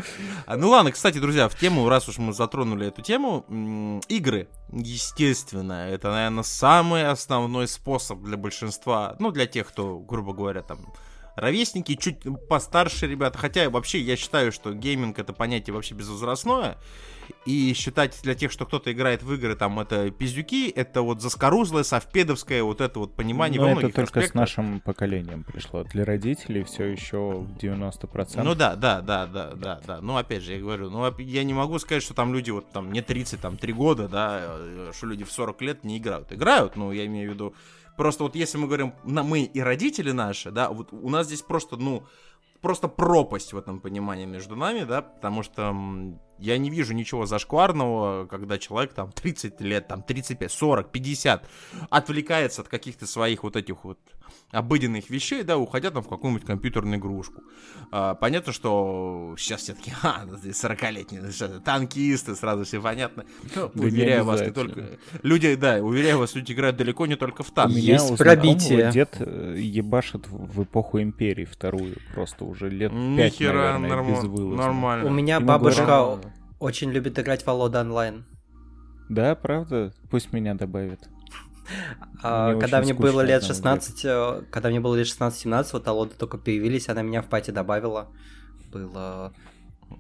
[0.46, 5.88] А, ну ладно, кстати, друзья, в тему, раз уж мы затронули эту тему, игры, естественно,
[5.90, 10.94] это, наверное, самый основной способ для большинства, ну, для тех, кто, грубо говоря, там,
[11.36, 13.38] ровесники, чуть постарше ребята.
[13.38, 16.78] Хотя вообще я считаю, что гейминг это понятие вообще безвозрастное.
[17.46, 21.84] И считать для тех, что кто-то играет в игры, там это пиздюки, это вот заскорузлое,
[21.84, 24.36] совпедовское, вот это вот понимание Но во это только с аспектах.
[24.36, 25.84] нашим поколением пришло.
[25.86, 28.44] Для родителей все еще в 90%.
[28.44, 30.02] Ну да, да, да, да, да, да.
[30.02, 32.92] Ну опять же, я говорю, ну я не могу сказать, что там люди вот там
[32.92, 36.32] не 30, там 3 года, да, э, что люди в 40 лет не играют.
[36.32, 37.56] Играют, ну я имею в виду,
[37.98, 41.42] просто вот если мы говорим, на, мы и родители наши, да, вот у нас здесь
[41.42, 42.04] просто, ну,
[42.62, 45.76] просто пропасть в этом понимании между нами, да, потому что
[46.40, 51.50] я не вижу ничего зашкварного, когда человек там 30 лет, там 35, 40, 50
[51.90, 54.00] отвлекается от каких-то своих вот этих вот
[54.54, 57.42] обыденных вещей, да, уходя там в какую-нибудь компьютерную игрушку.
[57.92, 62.64] А, понятно, что сейчас все таки а, ну ты 40-летний, ну что ты, танкисты, сразу
[62.64, 63.26] все понятно.
[63.56, 65.00] Ну, Да не уверяю вас, не только...
[65.24, 67.74] Люди, да, уверяю вас, люди играют далеко не только в танки.
[67.78, 68.92] Есть знакомого пробитие.
[68.92, 74.56] дед э, ебашит в эпоху империи вторую, просто уже лет пять, Нихера, наверное, норма- безвылазно.
[74.64, 75.10] нормально.
[75.10, 76.28] У меня Ему бабушка говорят-
[76.60, 78.26] очень любит играть в Волода онлайн.
[79.10, 79.94] Да, правда?
[80.10, 81.10] Пусть меня добавят.
[82.22, 85.88] А, Мне когда мне было лет одному 16, э, когда мне было лет 16-17, вот
[85.88, 88.10] Алоды только появились, она меня в пати добавила.
[88.72, 89.34] Было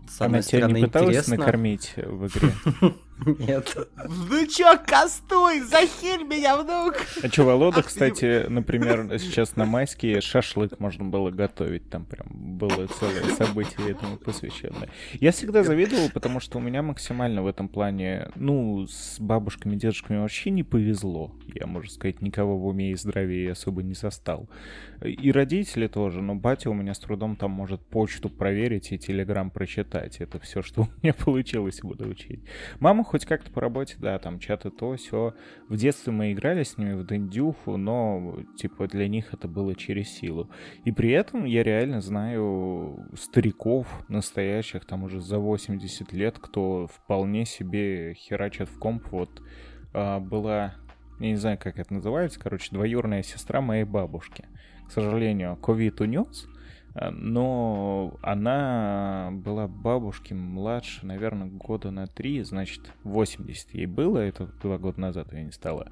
[0.07, 1.37] с Она одной тебя стороны не пыталась интересно.
[1.37, 2.53] накормить в игре?
[3.39, 3.75] Нет.
[4.07, 6.95] Ну чё, Костуй, захиль меня, внук!
[7.21, 11.89] А что, Волода, Ах ты кстати, например, сейчас на майские шашлык можно было готовить.
[11.89, 14.89] Там прям было целое событие этому посвященное.
[15.13, 20.19] Я всегда завидовал, потому что у меня максимально в этом плане, ну, с бабушками, дедушками
[20.19, 21.35] вообще не повезло.
[21.53, 24.49] Я, можно сказать, никого в уме и здравии особо не застал.
[25.03, 29.51] И родители тоже, но батя у меня с трудом там может почту проверить и телеграм
[29.51, 30.17] прочитать.
[30.21, 32.41] Это все, что у меня получилось, буду учить.
[32.79, 35.35] Мама хоть как-то по работе, да, там чаты то, все.
[35.69, 40.09] В детстве мы играли с ними в Дендюху, но, типа, для них это было через
[40.09, 40.49] силу.
[40.83, 47.45] И при этом я реально знаю стариков настоящих, там уже за 80 лет, кто вполне
[47.45, 49.03] себе херачат в комп.
[49.11, 49.43] Вот
[49.93, 50.73] а, была,
[51.19, 54.47] я не знаю, как это называется, короче, двоюродная сестра моей бабушки.
[54.87, 56.47] К сожалению, ковид унес,
[56.95, 64.77] Но она была бабушке младше, наверное, года на три, значит, 80 ей было, это два
[64.77, 65.91] года назад ее не стало.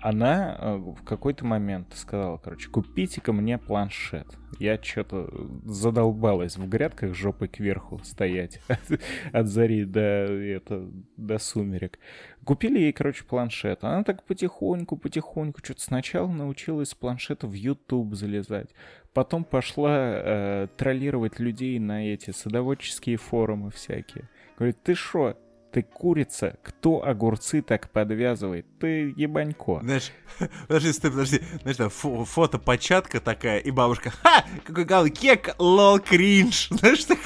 [0.00, 4.26] Она э, в какой-то момент сказала, короче, купите-ка мне планшет.
[4.58, 5.28] Я что-то
[5.64, 8.60] задолбалась в грядках жопой кверху стоять
[9.32, 11.98] от зари до, это, до сумерек.
[12.46, 13.82] Купили ей, короче, планшет.
[13.82, 18.70] Она так потихоньку, потихоньку, что-то сначала научилась с планшета в YouTube залезать.
[19.12, 24.28] Потом пошла э, троллировать людей на эти садоводческие форумы всякие.
[24.56, 25.36] Говорит, ты шо,
[25.72, 26.56] ты курица?
[26.62, 28.64] Кто огурцы так подвязывает?
[28.78, 29.80] Ты ебанько.
[29.82, 30.12] Знаешь,
[30.68, 31.40] подожди, стой, подожди.
[31.62, 36.68] Знаешь, там фо- фото початка такая, и бабушка, ха, какой галый кек, лол, кринж.
[36.70, 37.18] Знаешь, так...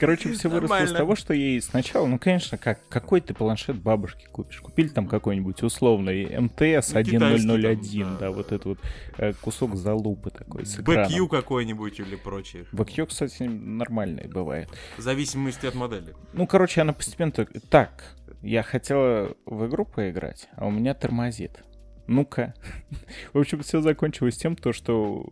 [0.00, 0.96] Короче, все выросло Нормально.
[0.96, 4.58] того, что ей сначала, ну, конечно, как, какой ты планшет бабушке купишь?
[4.62, 8.18] Купили там какой-нибудь условный МТС Ну, китайский 1001, там, да.
[8.20, 8.78] да, вот этот вот
[9.18, 10.78] э, кусок залупы такой с.
[10.78, 12.64] BQ какой-нибудь или прочее.
[12.72, 14.70] BQ, кстати, нормальный бывает.
[14.96, 16.14] В зависимости от модели.
[16.32, 17.32] Ну, короче, она постепенно.
[17.68, 21.62] Так, я хотела в игру поиграть, а у меня тормозит.
[22.06, 22.54] Ну-ка.
[23.34, 25.26] В общем, все закончилось тем, то, что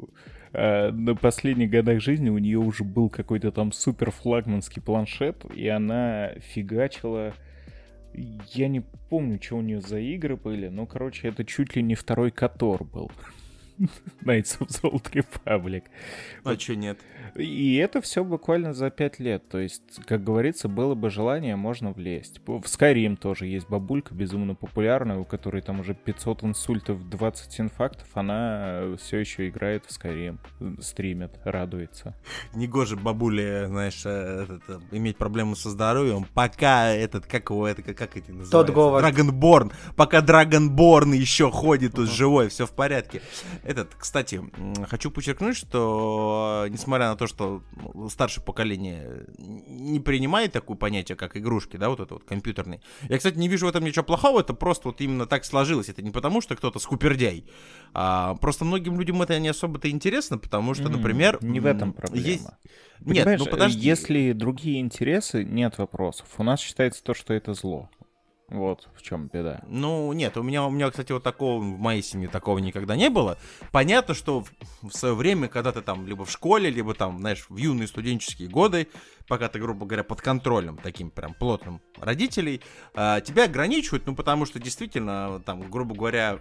[0.52, 5.68] э, на последних годах жизни у нее уже был какой-то там супер флагманский планшет, и
[5.68, 7.34] она фигачила...
[8.14, 8.80] Я не
[9.10, 12.82] помню, что у нее за игры были, но, короче, это чуть ли не второй Котор
[12.82, 13.12] был.
[14.24, 15.84] Knights of the Old Republic.
[16.44, 16.98] А чё нет?
[17.36, 19.48] И это все буквально за пять лет.
[19.48, 22.40] То есть, как говорится, было бы желание, можно влезть.
[22.46, 28.08] В Skyrim тоже есть бабулька безумно популярная, у которой там уже 500 инсультов, 20 инфарктов.
[28.14, 30.38] Она все еще играет в Skyrim,
[30.80, 32.14] стримит, радуется.
[32.54, 37.82] Негоже бабуле, знаешь, э, этот, э, иметь проблемы со здоровьем, пока этот, как его, это,
[37.82, 38.72] как, как эти называются?
[38.72, 39.04] Говард.
[39.04, 39.72] Драгонборн.
[39.96, 43.22] Пока Драгонборн еще ходит тут живой, все в порядке.
[43.68, 44.40] Этот, кстати,
[44.88, 51.16] хочу подчеркнуть, что э, несмотря на то, что ну, старшее поколение не принимает такое понятие,
[51.16, 52.80] как игрушки, да, вот это вот компьютерные.
[53.10, 55.90] Я, кстати, не вижу в этом ничего плохого, это просто вот именно так сложилось.
[55.90, 57.44] Это не потому, что кто-то скупердяй.
[57.92, 61.38] А, просто многим людям это не особо-то интересно, потому что, например...
[61.42, 62.26] Не в этом проблема.
[62.26, 62.48] Есть...
[63.00, 63.86] Нет, ну подожди.
[63.86, 66.26] если другие интересы, нет вопросов.
[66.38, 67.90] У нас считается то, что это зло.
[68.48, 69.60] Вот в чем беда.
[69.66, 73.10] Ну, нет, у меня, у меня, кстати, вот такого в моей семье такого никогда не
[73.10, 73.36] было.
[73.72, 74.50] Понятно, что в,
[74.82, 78.48] в свое время, когда ты там либо в школе, либо там, знаешь, в юные студенческие
[78.48, 78.88] годы,
[79.28, 82.62] пока ты, грубо говоря, под контролем таким прям плотным родителей,
[82.94, 86.40] а, тебя ограничивают, ну, потому что действительно, там, грубо говоря,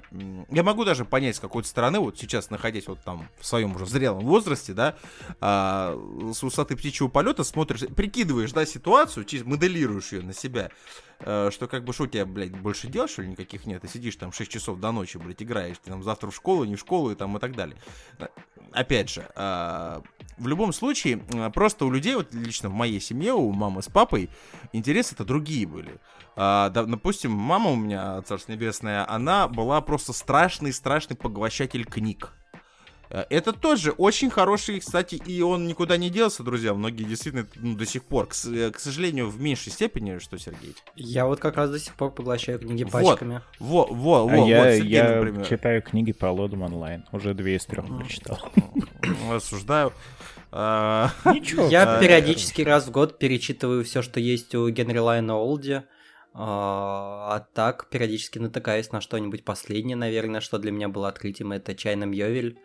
[0.50, 3.86] я могу даже понять с какой-то стороны, вот сейчас, находясь вот там в своем уже
[3.86, 4.96] зрелом возрасте, да,
[5.42, 5.96] а,
[6.34, 10.72] с высоты птичьего полета смотришь, прикидываешь, да, ситуацию, моделируешь ее на себя,
[11.20, 13.88] э, что как бы что у тебя, блядь, больше дел, что ли, никаких нет, ты
[13.88, 16.80] сидишь там 6 часов до ночи, блядь, играешь, ты там завтра в школу, не в
[16.80, 17.78] школу и там и так далее.
[18.20, 18.28] Э,
[18.72, 20.02] Опять же, а,
[20.38, 23.88] в любом случае, а, просто у людей, вот лично в моей семье, у мамы с
[23.88, 24.30] папой,
[24.74, 25.96] интересы-то другие были.
[26.36, 32.34] А, да, допустим, мама у меня, Царство Небесное, она была просто страшный-страшный поглощатель книг.
[33.10, 36.74] Э, Это тоже очень хороший, кстати, и он никуда не делся, друзья.
[36.74, 40.76] Многие действительно ну, до сих пор, к, э, к сожалению, в меньшей степени, что, Сергей?
[40.96, 42.92] Я вот как раз до сих пор поглощаю книги Вот.
[42.92, 43.42] пачками.
[43.60, 45.46] Во, во, во, а вот, я, Сергей, я например.
[45.46, 47.06] читаю книги по лодам онлайн.
[47.12, 48.40] Уже две из трех прочитал.
[49.32, 49.94] Осуждаю.
[50.60, 51.68] А, Ничего.
[51.68, 55.84] Я а, периодически раз в год перечитываю все, что есть у Генри Лайна Олди.
[56.34, 61.52] А а так, периодически натыкаюсь на что-нибудь последнее, наверное, что для меня было открытием.
[61.52, 62.58] Это Чайна Мьёвель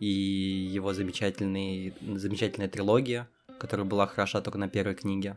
[0.00, 3.26] и его замечательный, замечательная трилогия,
[3.58, 5.36] которая была хороша только на первой книге.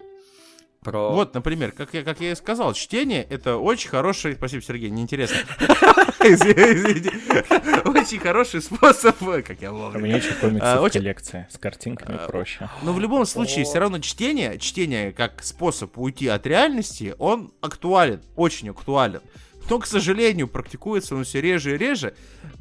[0.82, 1.13] Про...
[1.13, 4.34] Вот, например, как я, как я и сказал, чтение это очень хороший...
[4.34, 5.38] Спасибо, Сергей, неинтересно.
[7.86, 9.16] Очень хороший способ...
[9.46, 10.00] Как я У ловлю.
[10.00, 11.48] меня еще А, комиксов очень- коллекция.
[11.52, 12.70] С картинками А, проще.
[12.84, 18.22] Но в любом случае, все равно чтение, чтение как способ уйти от реальности, он актуален,
[18.36, 19.22] очень актуален.
[19.70, 22.16] Но, к сожалению, практикуется он все реже и реже.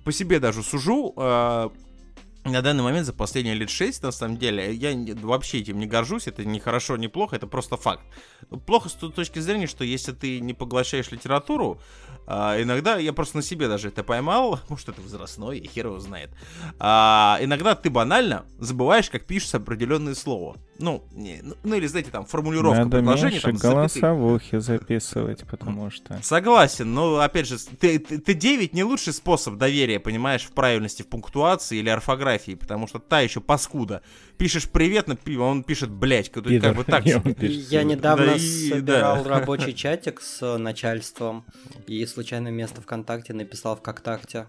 [0.04, 1.12] По себе даже сужу.
[2.44, 6.26] на данный момент за последние лет 6, на самом деле, я вообще этим не горжусь,
[6.26, 8.02] это не хорошо, не плохо, это просто факт.
[8.66, 11.80] Плохо с той точки зрения, что если ты не поглощаешь литературу,
[12.26, 15.98] а, иногда, я просто на себе даже это поймал, может это возрастной, и хер его
[15.98, 16.30] знает.
[16.78, 20.56] А, иногда ты банально забываешь, как пишется определенное слово.
[20.82, 23.30] Ну, не- ну, ну или, знаете, там, формулировка Надо предложения.
[23.30, 26.18] меньше там, голосовухи записывать, потому что...
[26.22, 31.02] Согласен, но опять же, ты, ты, ты 9 не лучший способ доверия, понимаешь, в правильности
[31.02, 34.02] в пунктуации или орфографии, потому что та еще паскуда.
[34.38, 35.06] Пишешь привет,
[35.38, 37.32] он пишет блять, как, как бы так себе.
[37.32, 39.30] пишет Я недавно Да и- собирал да.
[39.38, 41.44] рабочий чатик с начальством
[41.86, 44.46] и случайно место ВКонтакте написал в ВКонтакте.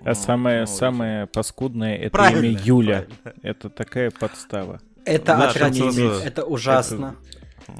[0.00, 3.06] А самое, ну, самое паскудное это Правильно, имя Юля.
[3.22, 3.42] правильно.
[3.42, 4.80] Это такая подстава.
[5.06, 7.16] Это Да, отвратительно, это ужасно.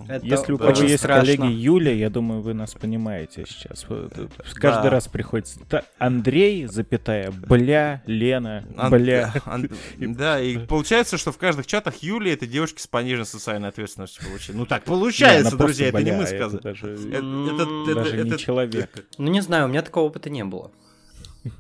[0.08, 0.64] Это Если у да.
[0.64, 1.36] кого очень есть страшно.
[1.36, 3.86] коллеги Юля, я думаю, вы нас понимаете сейчас.
[3.88, 4.08] Э,
[4.54, 4.90] Каждый Да.
[4.90, 5.60] раз приходится
[5.98, 9.32] Андрей, запятая, бля, Лена, Ан- бля.
[9.44, 14.24] Ан- Да, и получается, что в каждых чатах Юли это девушки с пониженной социальной ответственностью
[14.26, 14.56] получили.
[14.56, 16.62] Ну так Не, получается, просто друзья, это не бля, мы это сказали.
[16.62, 17.54] даже- Это-
[17.88, 19.06] это- даже не это- человек.
[19.18, 20.72] Ну не знаю, у меня такого опыта не было.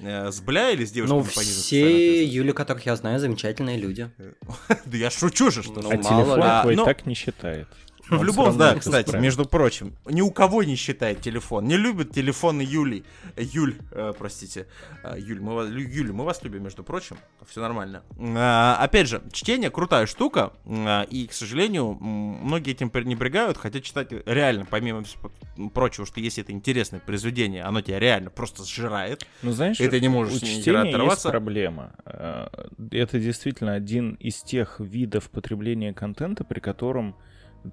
[0.00, 4.10] Э, С бля или с девушками Ну, все Юли, которых я знаю, замечательные люди.
[4.84, 6.42] Да я шучу же, что Ну, А мало телефон ли.
[6.44, 7.68] А, твой ну- так не считает.
[8.10, 9.22] В Он любом, да, кстати, исправит.
[9.22, 11.66] между прочим, ни у кого не считает телефон.
[11.66, 13.04] Не любят телефоны Юли.
[13.36, 14.66] Э, Юль, э, простите.
[15.04, 17.16] Э, Юль, мы вас, Юля, мы вас любим, между прочим.
[17.46, 18.02] Все нормально.
[18.18, 20.52] А, опять же, чтение крутая штука.
[21.10, 23.56] и, к сожалению, многие этим пренебрегают.
[23.58, 25.30] Хотя читать реально, помимо всего
[25.74, 29.26] прочего, что если это интересное произведение, оно тебя реально просто сжирает.
[29.42, 31.30] Ну, знаешь, И ты не можешь у чтения есть оторваться.
[31.30, 31.92] проблема.
[32.06, 32.48] Э,
[32.90, 37.14] Это действительно один из тех видов потребления контента, при котором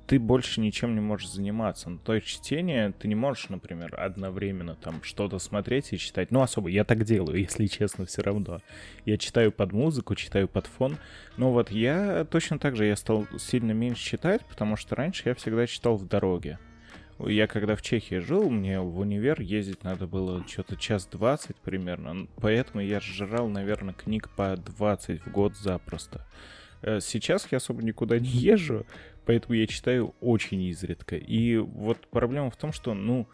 [0.08, 1.89] ты больше ничем не можешь заниматься.
[1.89, 6.32] Ну, то есть чтение ты не можешь, например, одновременно там что-то смотреть и читать.
[6.32, 8.62] Ну, особо я так делаю, если честно, все равно.
[9.06, 10.98] Я читаю под музыку, читаю под фон.
[11.38, 15.36] Но вот я точно так же, я стал сильно меньше читать, потому что раньше я
[15.36, 16.60] всегда читал в дороге.
[17.19, 22.28] Я когда в Чехии жил, мне в универ ездить надо было что-то час двадцать примерно,
[22.41, 26.26] поэтому я сжирал, наверное, книг по 20 в год запросто.
[26.82, 28.86] Э, Сейчас я особо никуда не езжу,
[29.25, 31.15] поэтому я читаю очень изредка.
[31.15, 33.27] И вот проблема в том, что, ну,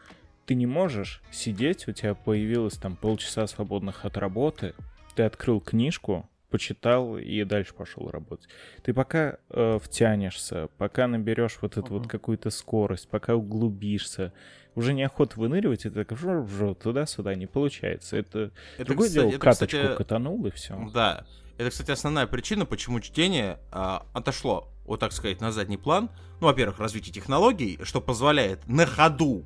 [0.45, 4.73] ты не можешь сидеть, у тебя появилось там полчаса свободных от работы,
[5.15, 8.49] ты открыл книжку, почитал и дальше пошел работать.
[8.83, 14.33] Ты пока э, втянешься, пока наберешь вот эту вот какую-то скорость, пока углубишься,
[14.75, 18.17] уже неохота выныривать, ты так жу-жу, туда-сюда не получается.
[18.17, 20.89] Это, Это, другое кстати- дело, это, каточку кстати, катанул и все.
[20.93, 21.25] Да.
[21.57, 26.09] Это, кстати, основная причина, почему чтение а, отошло, вот так сказать, на задний план.
[26.39, 29.43] Ну, во-первых, развитие технологий, что позволяет на ходу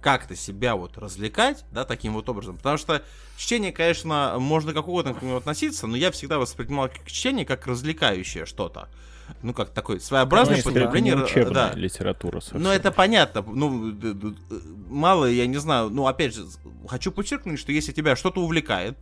[0.00, 2.56] как-то себя вот развлекать, да, таким вот образом.
[2.56, 3.02] Потому что
[3.36, 8.46] чтение, конечно, можно как угодно к нему относиться, но я всегда воспринимал чтение как развлекающее
[8.46, 8.88] что-то.
[9.42, 11.14] Ну, как такое своеобразное Конечно, потребление.
[11.14, 11.72] не р- учебная да.
[11.74, 12.62] литература совсем.
[12.62, 13.42] Ну, это понятно.
[13.46, 13.94] Ну,
[14.88, 15.90] мало, я не знаю.
[15.90, 16.46] Ну, опять же,
[16.88, 18.96] хочу подчеркнуть, что если тебя что-то увлекает,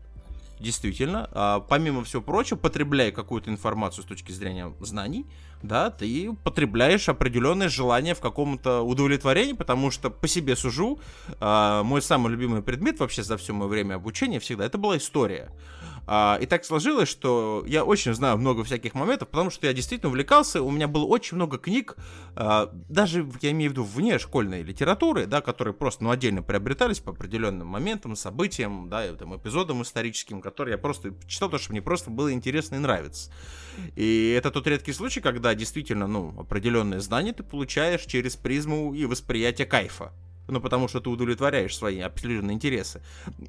[0.59, 5.27] действительно, а, помимо всего прочего, потребляя какую-то информацию с точки зрения знаний,
[5.63, 10.99] да, ты потребляешь определенное желание в каком-то удовлетворении, потому что по себе сужу,
[11.41, 15.51] а, мой самый любимый предмет вообще за все мое время обучения всегда, это была история.
[16.07, 20.09] А, и так сложилось, что я очень знаю много всяких моментов, потому что я действительно
[20.09, 21.97] увлекался, у меня было очень много книг,
[22.37, 27.01] а, даже, я имею в виду, вне школьной литературы, да, которые просто, ну, отдельно приобретались
[27.01, 31.73] по определенным моментам, событиям, да, и, там, эпизодам историческим, которые я просто читал, потому что
[31.73, 33.33] мне просто было интересно и нравится.
[33.97, 39.05] И это тот редкий случай, когда действительно, ну, определенные знания ты получаешь через призму и
[39.07, 40.13] восприятие кайфа.
[40.49, 43.03] Ну, потому что ты удовлетворяешь свои определенные интересы.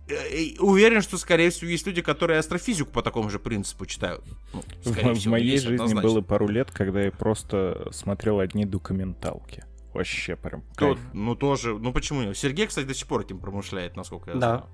[0.07, 4.23] Э, и уверен, что, скорее всего, есть люди, которые астрофизику по такому же принципу читают.
[4.53, 6.09] Ну, В, скорее в всего, моей есть жизни однозначно.
[6.09, 9.63] было пару лет, когда я просто смотрел одни документалки.
[9.93, 10.99] Вообще прям То- кайф.
[11.13, 12.37] ну, тоже, ну почему нет?
[12.37, 14.39] Сергей, кстати, до сих пор этим промышляет, насколько я Да.
[14.57, 14.65] знаю.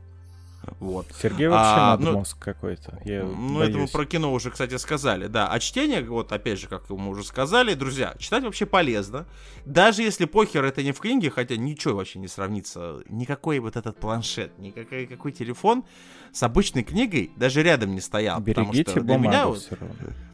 [0.79, 1.07] Вот.
[1.21, 2.99] Сергей вообще А, ну- мозг какой-то.
[3.05, 3.91] Я Ну, это мы боюсь.
[3.91, 5.27] про кино уже, кстати, сказали.
[5.27, 9.25] Да, а чтение, вот опять же, как мы уже сказали, друзья, читать вообще полезно.
[9.65, 13.01] Даже если похер это не в книге, хотя ничего вообще не сравнится.
[13.09, 15.83] Никакой вот этот планшет, никакой какой телефон
[16.31, 18.41] с обычной книгой даже рядом не стоял.
[18.41, 19.69] потому Берегите что для меня вот-.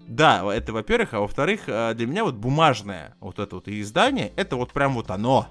[0.07, 4.55] Да, это во-первых, а во-вторых, э, для меня вот бумажное вот это вот издание, это
[4.55, 5.47] вот прям вот оно.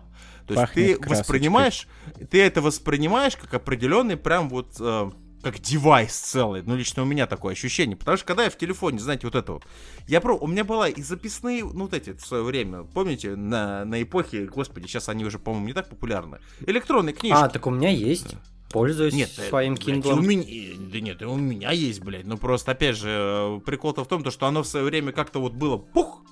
[0.48, 1.18] То есть Пахнет ты красочкой.
[1.18, 1.88] воспринимаешь,
[2.30, 5.10] ты это воспринимаешь как определенный прям вот э,
[5.42, 6.62] как девайс целый.
[6.62, 7.96] Ну, лично у меня такое ощущение.
[7.96, 9.66] Потому что когда я в телефоне, знаете, вот это вот.
[10.06, 10.34] Я про...
[10.34, 14.46] У меня была и записные, ну, вот эти в свое время, помните, на, на эпохе,
[14.46, 16.38] господи, сейчас они уже, по-моему, не так популярны.
[16.66, 17.38] Электронные книжки.
[17.38, 18.34] А, так у меня есть.
[18.70, 20.22] Пользуюсь Нет, э, своим блядь, и у Kindle.
[20.22, 22.26] меня, э, да нет, у меня есть, блядь.
[22.26, 25.40] Ну просто, опять же, э, прикол-то в том, то, что оно в свое время как-то
[25.40, 26.22] вот было пух.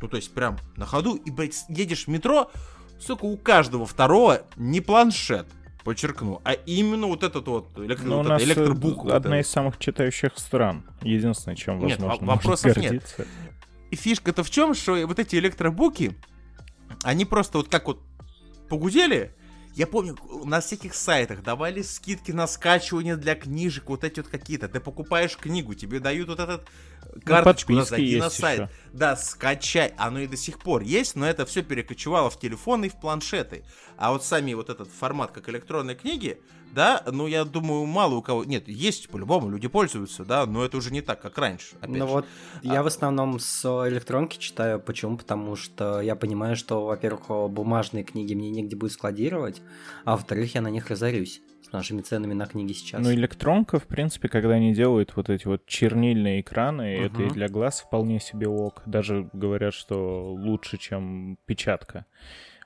[0.00, 2.50] Ну, то есть, прям на ходу, и, блядь, едешь в метро,
[2.98, 5.46] сука, у каждого второго не планшет,
[5.84, 9.04] подчеркну, а именно вот этот вот, электро- Но у вот нас это, э, электробук.
[9.04, 9.46] вот одна это.
[9.48, 10.84] из самых читающих стран.
[11.02, 12.90] Единственное, чем Нет, возможно во- вопросов можно нет.
[12.92, 13.26] гордиться.
[13.90, 16.14] И фишка-то в чем, что вот эти электробуки,
[17.04, 18.02] они просто вот как вот
[18.68, 19.34] погудели.
[19.74, 24.68] Я помню, на всяких сайтах давали скидки на скачивание для книжек, вот эти вот какие-то.
[24.68, 26.66] Ты покупаешь книгу, тебе дают вот этот
[27.24, 28.60] карточку, да, подписки зайди на сайт.
[28.60, 28.70] ещё.
[28.92, 29.92] Да, скачай.
[29.96, 33.64] Оно и до сих пор есть, но это все перекочевало в телефоны и в планшеты.
[33.96, 36.40] А вот сами вот этот формат, как электронной книги,
[36.72, 38.44] да, ну, я думаю, мало у кого...
[38.44, 41.76] Нет, есть по-любому, люди пользуются, да, но это уже не так, как раньше.
[41.80, 42.12] опять Ну же.
[42.12, 42.26] вот
[42.62, 44.78] я А- в основном с электронки читаю.
[44.78, 45.16] Почему?
[45.16, 49.62] Потому что я понимаю, что, во-первых, бумажные книги мне негде будет складировать,
[50.04, 53.02] а во-вторых, я на них разорюсь с нашими ценами на книги сейчас.
[53.02, 57.48] Ну, электронка, в принципе, когда они делают вот эти вот чернильные экраны, это и для
[57.48, 58.82] глаз вполне себе ок.
[58.86, 62.06] Даже говорят, что лучше, чем печатка.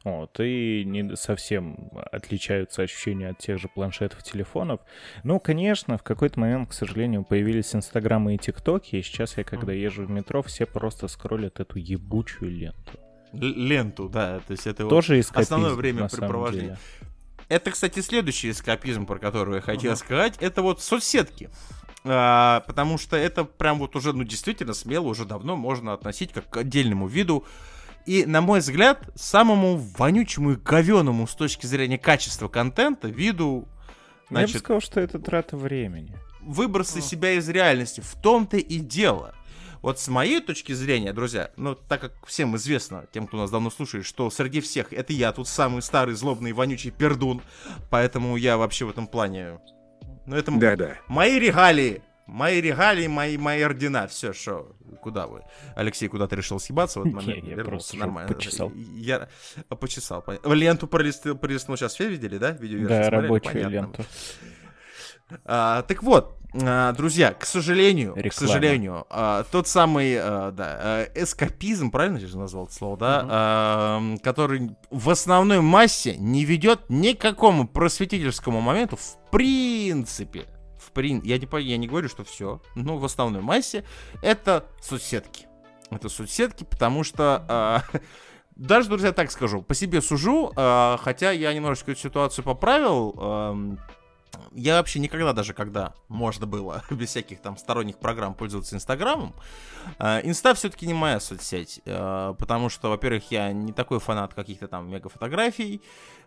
[0.04, 4.80] Вот, и не совсем отличаются ощущения от тех же планшетов, телефонов.
[5.22, 9.72] Ну, конечно, в какой-то момент, к сожалению, появились Инстаграмы и ТикТоки, и сейчас я, когда
[9.72, 12.98] езжу в метро, все просто скроллят эту ебучую ленту.
[13.32, 16.66] Л- ленту, да, то есть это вот Тоже эскапизм, основное на самом времяпрепровождение.
[17.00, 17.11] деле.
[17.52, 21.50] Это, кстати, следующий эскапизм, про который я хотел сказать, это вот соцсетки.
[22.02, 26.48] А, потому что это прям вот уже, ну, действительно смело, уже давно можно относить как
[26.48, 27.44] к отдельному виду.
[28.06, 33.68] И, на мой взгляд, самому вонючему и говеному с точки зрения качества контента виду,
[34.30, 36.16] Я бы значит, сказал, что это трата времени.
[36.40, 38.00] выбросы себя из реальности.
[38.00, 39.34] В том-то и дело.
[39.82, 43.68] Вот с моей точки зрения, друзья, ну, так как всем известно, тем, кто нас давно
[43.68, 47.42] слушает, что среди всех это я тут самый старый, злобный, вонючий пердун,
[47.90, 49.58] поэтому я вообще в этом плане...
[50.26, 50.98] Ну, это м- Да-да.
[51.08, 55.42] мои регалии, мои регалии, мои, мои ордена, все, что, куда вы?
[55.74, 57.44] Алексей куда-то решил съебаться в этот Не, момент?
[57.48, 58.32] я Вернулся, просто нормально.
[58.34, 58.72] почесал.
[58.94, 59.28] Я
[59.80, 60.52] почесал, понятно.
[60.52, 62.52] Ленту пролистнул, пролистнул, сейчас все видели, да?
[62.52, 63.22] Видеоверсию Да, смотрели?
[63.22, 63.74] рабочую Понятно.
[63.74, 64.04] ленту.
[65.44, 68.32] А, так вот, друзья, к сожалению, к Реклама.
[68.32, 73.26] сожалению, а, тот самый, а, да, а, эскапизм, правильно я же назвал это слово, да,
[73.28, 80.44] а, м, который в основной массе не ведет ни к какому просветительскому моменту в принципе.
[80.78, 81.22] В прин...
[81.24, 83.84] я, не, я не говорю, что все, но в основной массе
[84.20, 85.46] это соцсетки.
[85.90, 87.82] Это соцсетки, потому что а,
[88.56, 93.78] даже, друзья, так скажу, по себе сужу, а, хотя я немножечко эту ситуацию поправил.
[94.52, 99.34] Я вообще никогда, даже когда можно было без всяких там сторонних программ пользоваться Инстаграмом,
[99.98, 104.68] а, Инста все-таки не моя соцсеть, а, потому что, во-первых, я не такой фанат каких-то
[104.68, 105.82] там мегафотографий,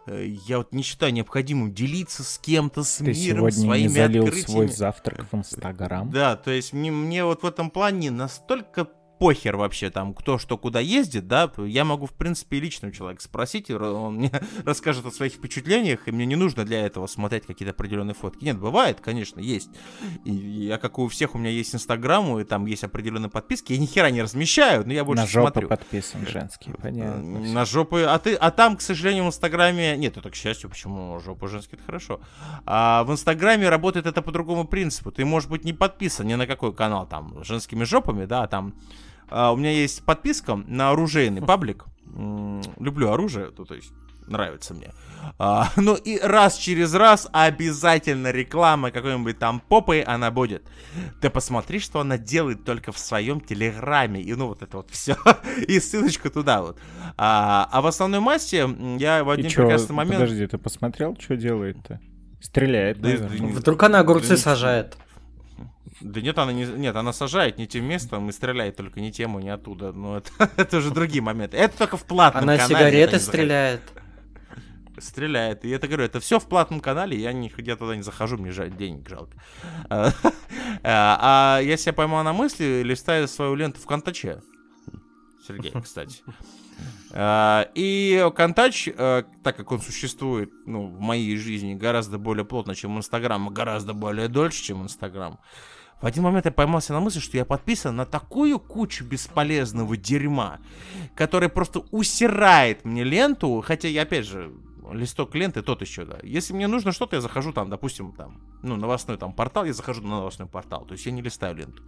[0.08, 3.88] э, я вот не считаю необходимым делиться с кем-то, с Ты миром, сегодня не своими
[3.88, 4.52] залил открытиями.
[4.52, 6.10] свой завтрак в Инстаграм?
[6.10, 8.88] Да, то есть мне, мне вот в этом плане настолько
[9.20, 13.22] похер вообще там, кто что куда ездит, да, я могу, в принципе, и личного человека
[13.24, 14.32] спросить, он мне
[14.66, 18.44] расскажет о своих впечатлениях, и мне не нужно для этого смотреть какие-то определенные фотки.
[18.44, 19.70] Нет, бывает, конечно, есть.
[20.24, 23.74] И я, как и у всех, у меня есть Инстаграм, и там есть определенные подписки,
[23.74, 25.68] я ни хера не размещаю, но я больше На жопу смотрю.
[25.70, 27.42] подписан женский, понятно.
[27.44, 27.54] всё.
[27.54, 31.20] На жопы, а ты, а там, к сожалению, в Инстаграме, нет, это к счастью, почему
[31.20, 32.20] жопа женский, это хорошо.
[32.66, 35.12] А в Инстаграме работает это по другому принципу.
[35.12, 38.74] Ты, может быть, не подписан ни на какой канал там женскими жопами, да, там
[39.30, 41.86] а, у меня есть подписка на оружейный паблик.
[42.16, 43.92] М, Люблю оружие, то, то есть
[44.28, 44.92] нравится мне.
[45.40, 50.64] А, ну и раз через раз обязательно реклама какой-нибудь там попы она будет.
[51.22, 54.22] Ты посмотри, что она делает только в своем телеграме.
[54.22, 55.16] И ну вот это вот все.
[55.68, 56.80] и ссылочка туда вот.
[57.18, 58.68] А, а в основной массе
[59.00, 60.22] я в И один чё, прекрасный момент...
[60.22, 62.00] подожди, ты посмотрел, что делает-то?
[62.42, 64.98] Стреляет, Да да Вдруг она огурцы Да сажает.
[66.02, 69.40] Да нет, она не, нет, она сажает не тем местом и стреляет только не тему,
[69.40, 69.92] не оттуда.
[69.94, 71.58] Ну, это, это уже другие моменты.
[71.58, 72.74] Это только в платном Она канале.
[72.76, 73.82] это сигареты не стреляет.
[74.98, 75.66] Стреляет.
[75.66, 78.72] И это говорю, это все в платном канале, я нигде туда не захожу, мне жаль,
[78.76, 79.38] денег жалко.
[79.90, 80.12] А
[80.84, 84.42] а я себя поймал на мысли, листаю свою ленту в Контаче.
[85.48, 86.24] Сергей, кстати.
[87.18, 92.76] А, И Контач, э, так как он существует ну, в моей жизни гораздо более плотно,
[92.76, 95.40] чем Инстаграм, и гораздо более дольше, чем Инстаграм,
[96.02, 100.60] в один момент я поймался на мысли, что я подписан на такую кучу бесполезного дерьма,
[101.16, 104.52] который просто усирает мне ленту, хотя я, опять же,
[104.94, 106.18] листок ленты тот еще, да.
[106.24, 110.02] Если мне нужно что-то, я захожу там, допустим, там, ну, новостной там портал, я захожу
[110.02, 111.84] на новостной портал, то есть я не листаю ленту.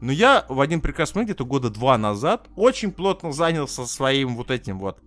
[0.00, 4.50] Но я в один прекрасный момент, где-то года два назад, очень плотно занялся своим вот
[4.50, 5.00] этим вот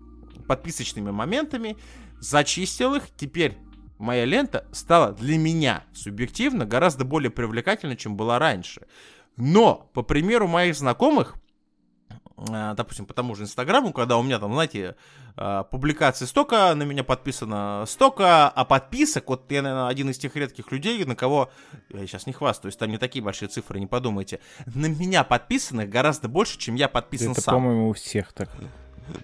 [0.48, 1.78] подписочными моментами,
[2.20, 3.58] зачистил их, теперь
[3.98, 8.88] моя лента стала для меня субъективно гораздо более привлекательной, чем была раньше.
[9.38, 11.36] Но, по примеру моих знакомых,
[12.38, 14.96] а, допустим, по тому же Инстаграму, когда у меня там, знаете,
[15.70, 20.72] публикаций столько, на меня подписано столько, а подписок, вот я, наверное, один из тех редких
[20.72, 21.50] людей, на кого,
[21.90, 26.30] я сейчас не хвастаюсь, там не такие большие цифры, не подумайте, на меня подписанных гораздо
[26.30, 27.56] больше, чем я подписан Это, сам.
[27.56, 28.50] по-моему, у всех так.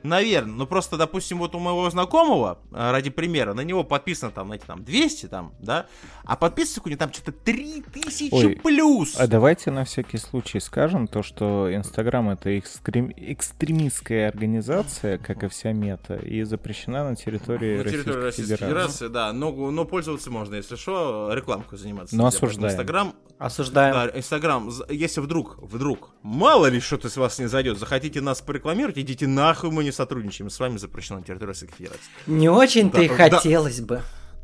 [0.03, 0.53] Наверное.
[0.55, 4.65] Ну просто, допустим, вот у моего знакомого, а, ради примера, на него подписано там, знаете,
[4.67, 5.87] там 200 там, да,
[6.23, 9.15] а подписок у него там что-то 3000 Ой, плюс.
[9.19, 15.47] А давайте на всякий случай скажем то, что Инстаграм это экстрем- экстремистская организация, как и
[15.47, 18.67] вся мета, и запрещена на территории, На Российской, территории Российской Федерации.
[18.91, 22.15] Федерации, да, но, но пользоваться можно, если что, рекламкой заниматься.
[22.15, 22.71] Но осуждаем.
[22.73, 23.93] Инстаграм, Осуждаем.
[23.93, 28.97] да, Инстаграм, если вдруг, вдруг, мало ли что-то с вас не зайдет, захотите нас порекламировать,
[28.97, 32.11] идите нахуй, мы не сотрудничаем, с вами запрещено на территории Российской Федерации.
[32.27, 33.37] Не очень-то и Да, да.
[33.37, 34.01] хотелось бы.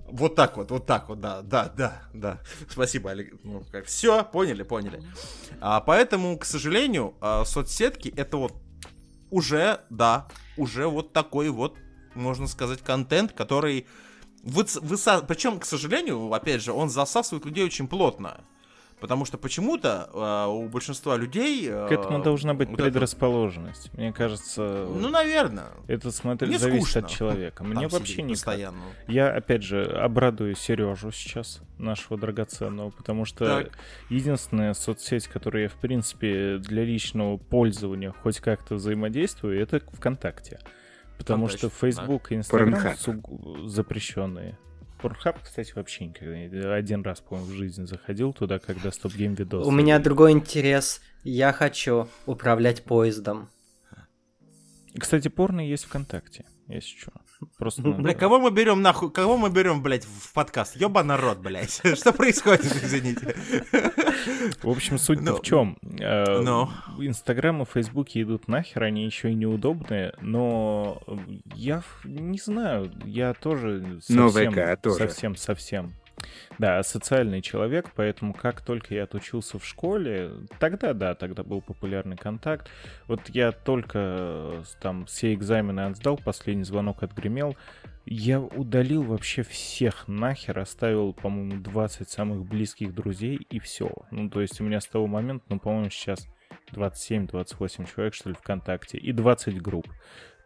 [0.10, 2.40] Вот так вот, вот так вот, да, да, да, да.
[2.70, 3.34] Спасибо, Олег.
[3.44, 5.04] Ну, как, все, поняли, поняли.
[5.60, 8.54] А, поэтому, к сожалению, а, соцсетки это вот
[9.32, 11.76] уже, да, уже вот такой вот,
[12.16, 13.86] можно сказать, контент, который
[14.44, 15.22] выц- выса...
[15.28, 18.46] Причем, к сожалению, опять же, он засасывает людей очень плотно.
[19.00, 21.68] Потому что почему-то а, у большинства людей...
[21.70, 23.94] К этому должна быть предрасположенность.
[23.94, 25.68] Мне кажется, Ну, наверное.
[25.88, 27.64] это смотри, мне зависит скучно от человека.
[27.64, 28.80] Мне Там вообще сидеть не постоянно.
[29.08, 33.78] Я, опять же, обрадую Сережу сейчас, нашего драгоценного, потому что Так.
[34.10, 40.60] единственная соцсеть, которую я, в принципе, для личного пользования хоть как-то взаимодействую, это ВКонтакте.
[41.20, 44.58] Потому ВКонтаче, что Facebook и Instagram суг- запрещенные.
[45.00, 46.74] Порнхаб, кстати, вообще никогда.
[46.74, 49.66] Один раз, по-моему, в жизни заходил туда, когда стоп-гейм видос.
[49.66, 51.02] У меня другой интерес.
[51.24, 53.50] Я хочу управлять поездом.
[54.98, 57.12] Кстати, порно есть ВКонтакте, если что.
[57.58, 60.76] Просто Бля, надо- кого мы берем нахуй, кого мы берем, блядь, в подкаст?
[60.76, 61.82] Ёба народ, блядь.
[61.96, 63.36] Что происходит, извините?
[64.64, 65.78] В общем, суть-то Ну, в чем?
[65.82, 66.70] ну.
[67.00, 71.02] Инстаграм и Фейсбуки идут нахер, они еще и неудобные, но
[71.54, 74.98] я ф- не знаю, я тоже Но совсем, ВК тоже.
[74.98, 75.94] совсем, совсем,
[76.58, 82.18] да, социальный человек, поэтому как только я отучился в школе, тогда, да, тогда был популярный
[82.18, 82.70] контакт.
[83.08, 87.56] Вот я только э, там все экзамены отсдал, последний звонок отгремел,
[88.10, 93.92] я удалил вообще всех нахер, оставил, по-моему, 20 самых близких друзей и все.
[94.12, 96.26] Ну, то есть у меня с того момента, ну, по-моему, сейчас
[96.72, 99.88] 27-28 человек, что ли, ВКонтакте, и 20 групп.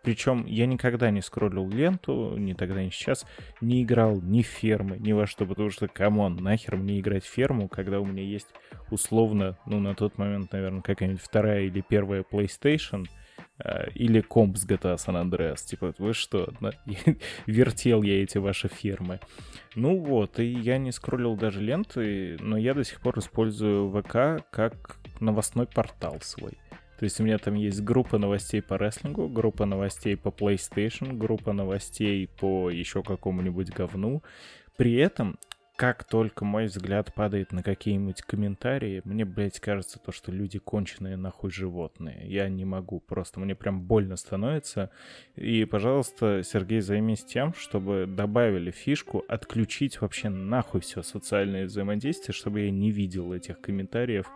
[0.03, 3.25] Причем я никогда не скроллил ленту, ни тогда, ни сейчас,
[3.61, 7.67] не играл ни фермы, ни во что, потому что, come on, нахер мне играть ферму,
[7.67, 8.47] когда у меня есть
[8.89, 13.05] условно, ну, на тот момент, наверное, какая-нибудь вторая или первая PlayStation,
[13.63, 15.65] а, или комп с GTA San Andreas.
[15.65, 16.51] Типа, вы что,
[17.45, 19.19] вертел я эти ваши фермы.
[19.75, 24.45] Ну вот, и я не скроллил даже ленты, но я до сих пор использую ВК
[24.51, 26.57] как новостной портал свой.
[27.01, 31.51] То есть у меня там есть группа новостей по рестлингу, группа новостей по PlayStation, группа
[31.51, 34.21] новостей по еще какому-нибудь говну.
[34.75, 35.39] При этом,
[35.81, 41.17] как только мой взгляд падает на какие-нибудь комментарии, мне, блядь, кажется то, что люди конченые
[41.17, 42.21] нахуй животные.
[42.25, 44.91] Я не могу, просто мне прям больно становится.
[45.35, 52.59] И, пожалуйста, Сергей, займись тем, чтобы добавили фишку отключить вообще нахуй все социальное взаимодействие, чтобы
[52.61, 54.27] я не видел этих комментариев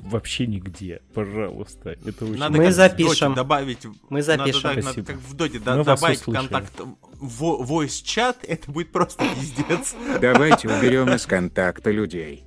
[0.00, 1.02] вообще нигде.
[1.12, 1.90] Пожалуйста.
[1.90, 2.38] Это очень...
[2.38, 3.34] Надо Мы запишем.
[3.34, 3.84] Добавить...
[4.08, 4.70] Мы Надо, запишем.
[4.70, 5.06] надо Спасибо.
[5.06, 6.80] как в доте да, добавить контакт
[7.22, 9.94] в voice-чат, это будет просто пиздец.
[10.20, 12.44] Давайте уберем из контакта людей.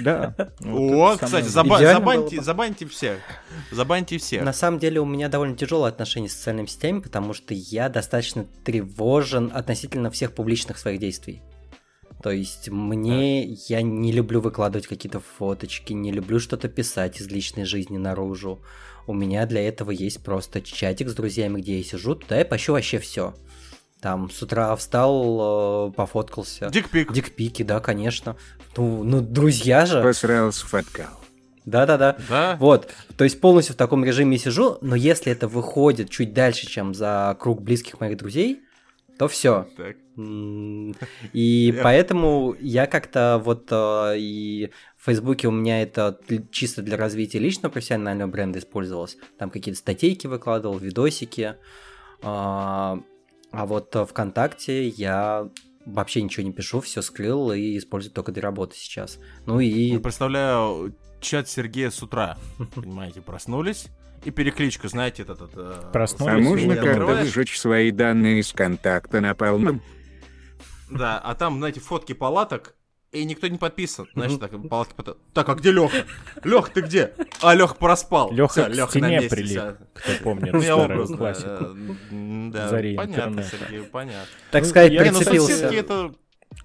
[0.00, 0.34] Да.
[0.60, 2.42] Вот О, кстати, заба- забаньте, бы.
[2.42, 3.18] забаньте всех.
[3.70, 4.42] Забаньте всех.
[4.42, 8.46] На самом деле у меня довольно тяжелое отношение с социальными сетями, потому что я достаточно
[8.64, 11.42] тревожен относительно всех публичных своих действий.
[12.22, 17.64] То есть мне я не люблю выкладывать какие-то фоточки, не люблю что-то писать из личной
[17.64, 18.60] жизни наружу.
[19.06, 22.72] У меня для этого есть просто чатик с друзьями, где я сижу, туда я пощу
[22.72, 23.34] вообще все.
[24.00, 26.70] Там с утра встал, э, пофоткался.
[26.70, 27.12] Дикпик.
[27.12, 28.36] Дикпики, да, конечно.
[28.76, 30.02] Ну, ну, друзья же.
[30.02, 31.20] Посрался, фоткал.
[31.66, 32.16] Да-да-да.
[32.28, 32.56] Да?
[32.58, 36.94] Вот, то есть полностью в таком режиме сижу, но если это выходит чуть дальше, чем
[36.94, 38.62] за круг близких моих друзей,
[39.18, 39.68] то все.
[39.76, 39.96] Так.
[41.32, 46.18] И поэтому я как-то вот э, и в Фейсбуке у меня это
[46.50, 49.16] чисто для развития личного профессионального бренда использовалось.
[49.38, 51.56] Там какие-то статейки выкладывал, видосики.
[53.52, 55.48] А вот э, ВКонтакте я
[55.86, 59.18] вообще ничего не пишу, все скрыл и использую только для работы сейчас.
[59.46, 62.38] Ну и Я представляю чат Сергея с утра.
[62.74, 63.88] Понимаете, проснулись.
[64.24, 65.40] И перекличка, знаете, этот...
[65.40, 69.82] этот, э, Проснулись, А можно как-то выжечь свои данные из контакта напалмом?
[70.90, 72.74] Да, а там, знаете, фотки палаток,
[73.12, 74.06] и никто не подписан.
[74.14, 75.16] Знаешь, так, палатки потом...
[75.34, 76.04] Так, а где Леха?
[76.44, 77.12] Лех, ты где?
[77.42, 78.32] А, Лех проспал.
[78.32, 79.62] Леха к Лёха на стене месте, прилип,
[79.94, 81.48] кто помнит Ну, старую классику.
[81.48, 83.42] э, Да, понятно.
[83.42, 84.26] Сергей, понятно.
[84.52, 85.70] так Ну, сказать, я- Не, ну прицепился.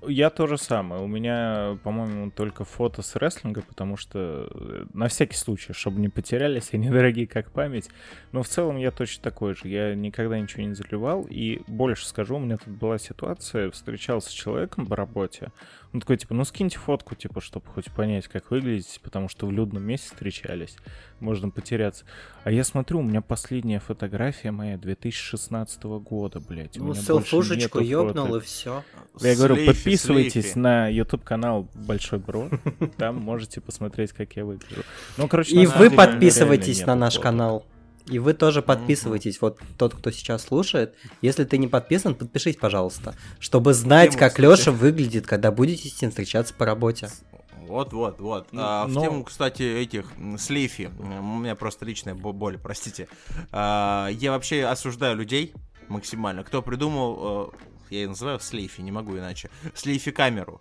[0.08, 1.02] Я то же самое.
[1.02, 6.10] У меня, по-моему, только фото с рестлинга, потому что э, на всякий случай, чтобы не
[6.10, 7.90] потерялись, они дорогие как память.
[8.32, 9.68] Но в целом я точно такой же.
[9.68, 11.26] Я никогда ничего не заливал.
[11.30, 15.52] И больше скажу, у меня тут была ситуация, встречался с человеком по работе.
[15.94, 19.52] Он такой, типа, ну скиньте фотку, типа, чтобы хоть понять, как выглядите, потому что в
[19.52, 20.76] людном месте встречались.
[21.22, 22.04] Можно потеряться.
[22.44, 26.76] А я смотрю, у меня последняя фотография моя 2016 года, блядь.
[26.76, 28.84] Ну, селфушечку ёбнул и все.
[29.22, 29.56] Я говорю,
[29.86, 32.50] подписывайтесь на YouTube канал Большой Бро.
[32.98, 34.84] Там можете посмотреть, как я выгляжу.
[35.18, 37.66] Ну, короче, И вы подписывайтесь на наш канал.
[38.08, 39.42] И вы тоже подписывайтесь.
[39.42, 40.94] Вот тот, кто сейчас слушает.
[41.22, 43.16] Если ты не подписан, подпишись, пожалуйста.
[43.40, 44.38] Чтобы знать, как.
[44.38, 47.10] Леша выглядит, когда будете с ним встречаться по работе.
[47.68, 48.50] Вот, вот, вот.
[48.52, 50.92] Ну, А, в но- тему, кстати, этих слейфи.
[51.00, 51.04] У
[51.40, 53.08] меня просто личная бо- боль, простите.
[53.52, 55.54] А, я вообще осуждаю людей
[55.88, 56.44] максимально.
[56.44, 57.58] Кто придумал, э,
[57.90, 60.60] я ее называю слейфи, не могу иначе, слейфи камеру.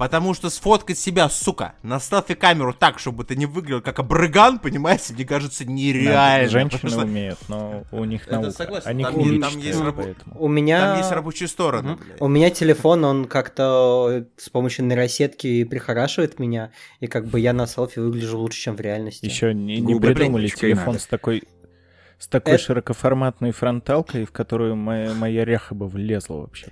[0.00, 4.58] Потому что сфоткать себя, сука, на селфи камеру так, чтобы ты не выглядел как обрыган,
[4.58, 6.48] понимаете, мне кажется, Да, нереально.
[6.48, 8.50] Женщины Потому что умеют, но у них Это наука.
[8.52, 10.36] согласен, Они там- книги там есть поэтому.
[10.38, 10.80] У меня...
[10.80, 12.18] Там есть рабочие стороны, блядь.
[12.18, 16.70] У меня телефон, он как-то с помощью нейросетки прихорашивает меня,
[17.00, 19.26] и как бы я на селфи выгляжу лучше, чем в реальности.
[19.26, 21.42] Еще не, не придумали телефон с такой
[22.20, 26.68] с такой Это- широкоформатной фронталкой, в которую моя, моя ряха бы влезла вообще.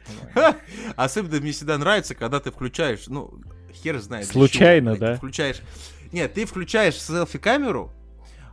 [0.94, 3.34] Особенно мне всегда нравится, когда ты включаешь, ну,
[3.72, 4.26] хер знает.
[4.26, 5.16] Случайно, да?
[5.16, 5.60] Включаешь.
[6.12, 7.90] Нет, ты включаешь селфи-камеру,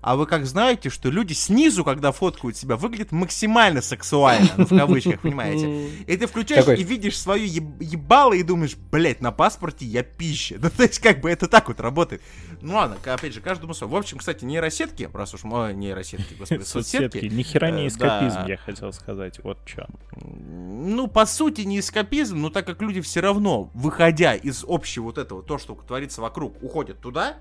[0.08, 4.70] а вы как знаете, что люди снизу, когда фоткают себя, выглядят максимально сексуально, ну, в
[4.70, 5.90] кавычках, понимаете?
[6.08, 6.80] И ты включаешь Такой.
[6.80, 10.58] и видишь свое еб- ебало и думаешь, блять, на паспорте я пища.
[10.62, 12.22] Ну, то есть, как бы это так вот работает.
[12.62, 13.92] Ну ладно, опять же, каждому свое.
[13.92, 17.26] В общем, кстати, нейросетки, раз уж мы нейросетки, господи, Соцсетки.
[17.26, 18.46] Ни хера не Э, эскапизм, да.
[18.48, 19.40] я хотел сказать.
[19.44, 19.88] Вот что.
[20.22, 25.18] Ну, по сути, не эскапизм, но так как люди все равно, выходя из общего вот
[25.18, 27.38] этого, то, что творится вокруг, уходят туда,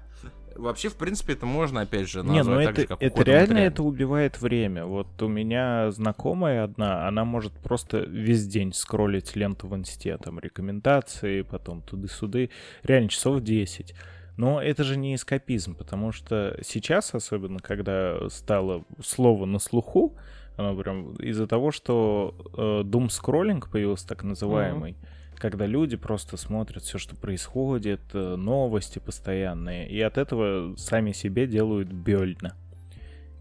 [0.57, 3.23] вообще, в принципе, это можно, опять же, Не, ну назвать так это, же, как это
[3.23, 4.87] реально это убивает время.
[4.87, 10.39] Вот у меня знакомая одна, она может просто весь день скроллить ленту в инсте, там
[10.39, 12.51] рекомендации, потом туды-суды,
[12.83, 13.95] реально часов 10.
[14.37, 20.17] Но это же не эскапизм, потому что сейчас, особенно когда стало слово на слуху,
[20.57, 24.97] оно прям из-за того, что э, doom скроллинг появился так называемый,
[25.45, 31.47] когда люди просто смотрят все, что происходит, э, новости постоянные, и от этого сами себе
[31.47, 32.57] делают больно.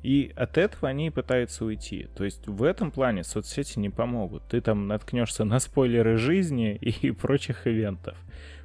[0.02, 2.10] И от этого они пытаются уйти.
[2.14, 4.44] То есть в этом плане соцсети не помогут.
[4.50, 8.18] Ты там наткнешься на спойлеры жизни и прочих ивентов.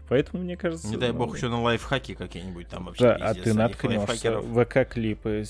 [0.09, 0.89] Поэтому, мне кажется...
[0.89, 3.05] Не дай ну, бог еще на лайфхаки какие-нибудь там вообще.
[3.05, 4.41] Да, а ты наткнешься.
[4.41, 5.45] ВК-клипы,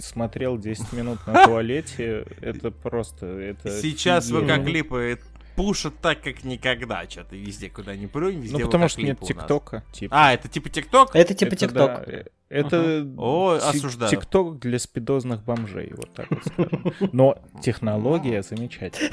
[0.00, 3.26] смотрел 10 минут на туалете, это просто...
[3.26, 4.30] Это Сейчас.
[4.30, 5.18] ВК-клипы
[5.56, 7.08] пушат так, как никогда.
[7.08, 9.20] Что-то везде, куда ни плюнь, везде Ну, потому что нет.
[9.20, 9.84] ТикТока.
[9.92, 10.14] Типа.
[10.28, 11.14] А, это типа ТикТок?
[11.14, 12.06] Это типа Это ТикТок.
[12.06, 14.10] да, э, Это О, осуждаю.
[14.10, 16.92] ТикТок для спидозных бомжей, вот так вот скажем.
[17.12, 19.10] Но технология замечательная.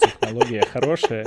[0.00, 1.26] Технология хорошая.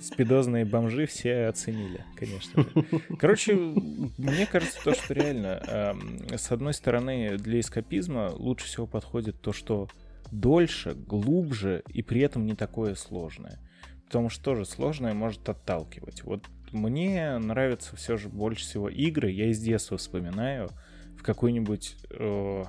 [0.00, 2.62] Спидозные бомжи все оценили, конечно.
[2.62, 2.84] же.
[3.18, 9.40] Короче, мне кажется, то, что реально, эм, с одной стороны, для эскапизма лучше всего подходит
[9.40, 9.88] то, что
[10.30, 13.58] дольше, глубже и при этом не такое сложное.
[14.06, 16.24] Потому что тоже сложное может отталкивать.
[16.24, 19.30] Вот мне нравятся все же больше всего игры.
[19.30, 20.68] Я из детства вспоминаю
[21.16, 22.64] в какую-нибудь э,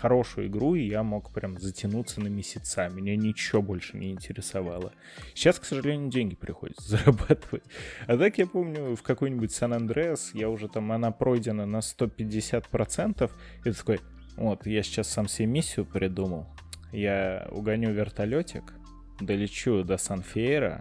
[0.00, 2.88] хорошую игру, и я мог прям затянуться на месяца.
[2.88, 4.92] Меня ничего больше не интересовало.
[5.34, 7.64] Сейчас, к сожалению, деньги приходится зарабатывать.
[8.06, 13.30] А так я помню, в какой-нибудь Сан-Андреас я уже там, она пройдена на 150%.
[13.64, 14.00] И такой,
[14.36, 16.46] вот, я сейчас сам себе миссию придумал.
[16.92, 18.74] Я угоню вертолетик,
[19.20, 20.80] долечу до Сан-Фиера,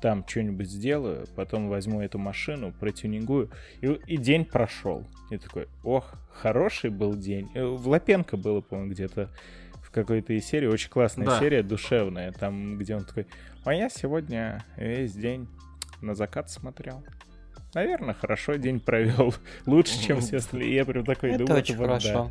[0.00, 5.06] там что-нибудь сделаю, потом возьму эту машину, протюнингую, и, и день прошел.
[5.30, 7.48] И такой, ох, хороший был день.
[7.54, 9.30] Э, В Лапенко было, по-моему, где-то
[9.82, 11.38] в какой-то из серии, очень классная Да.
[11.38, 13.26] серия, душевная, там, где он такой,
[13.64, 15.48] а я сегодня весь день
[16.02, 17.02] на закат смотрел.
[17.72, 19.34] Наверное, хорошо день провел.
[19.66, 20.74] Лучше, чем все остальные.
[20.74, 22.30] Я прям такой Это думаю, очень вот да.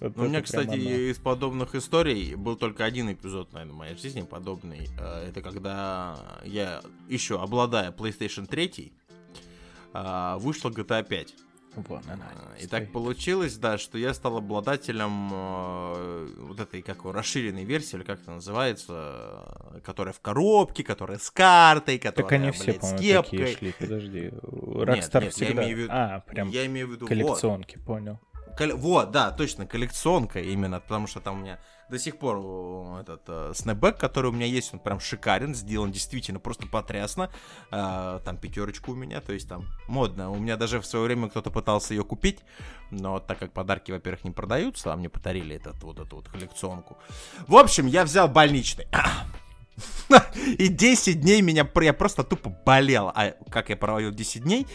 [0.00, 0.78] Вот Ну, у меня, кстати, оно.
[1.10, 4.88] из подобных историй был только один эпизод, наверное, в моей жизни подобный.
[4.98, 8.92] Э, Это когда я еще, обладая PlayStation 3,
[9.92, 11.34] а, вышла GTA 5.
[11.76, 12.24] Вон она.
[12.32, 17.94] А, И так получилось, да, что я стал обладателем э, вот этой, как расширенной версии,
[17.96, 19.44] или как это называется,
[19.74, 23.38] э, которая в коробке, которая с картой, которая, Так они все, блядь, с кепкой.
[23.38, 23.74] такие шли.
[23.78, 24.18] Подожди.
[24.42, 25.62] Rockstar нет, я всегда...
[25.62, 28.18] имею в виду- А, прям Я имею в виду, вот, коллекционки, понял.
[28.56, 33.22] Колл- вот, да, точно, коллекционка именно, потому что там у меня до сих пор этот
[33.26, 37.30] э, снэпбэк, который у меня есть, он прям шикарен, сделан действительно просто потрясно.
[37.70, 40.30] Э, там пятерочка у меня, то есть там модно.
[40.30, 42.40] У меня даже в свое время кто-то пытался ее купить,
[42.90, 46.96] но так как подарки, во-первых, не продаются, а мне подарили этот, вот эту вот коллекционку.
[47.48, 48.86] В общем, я взял больничный.
[50.58, 53.10] И 10 дней меня, я просто тупо болел.
[53.14, 54.66] А как я проводил 10 дней?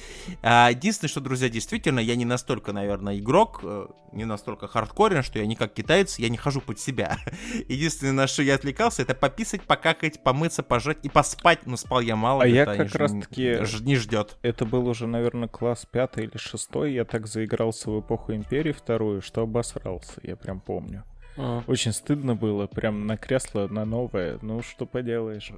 [0.41, 5.39] А, единственное, что, друзья, действительно, я не настолько, наверное, игрок, э, не настолько хардкорен, что
[5.39, 7.17] я не как китаец, я не хожу под себя.
[7.67, 11.65] Единственное, на что я отвлекался, это пописать, покакать, помыться, пожать и поспать.
[11.65, 12.43] Но спал я мало.
[12.43, 14.37] А я как раз-таки- не ждет.
[14.41, 16.93] Это был уже, наверное, класс пятый или шестой.
[16.93, 21.03] Я так заигрался в эпоху Империи вторую, что обосрался, я прям помню.
[21.37, 21.63] М.
[21.67, 24.39] Очень стыдно было, прям на кресло, на новое.
[24.41, 25.51] Ну, что поделаешь.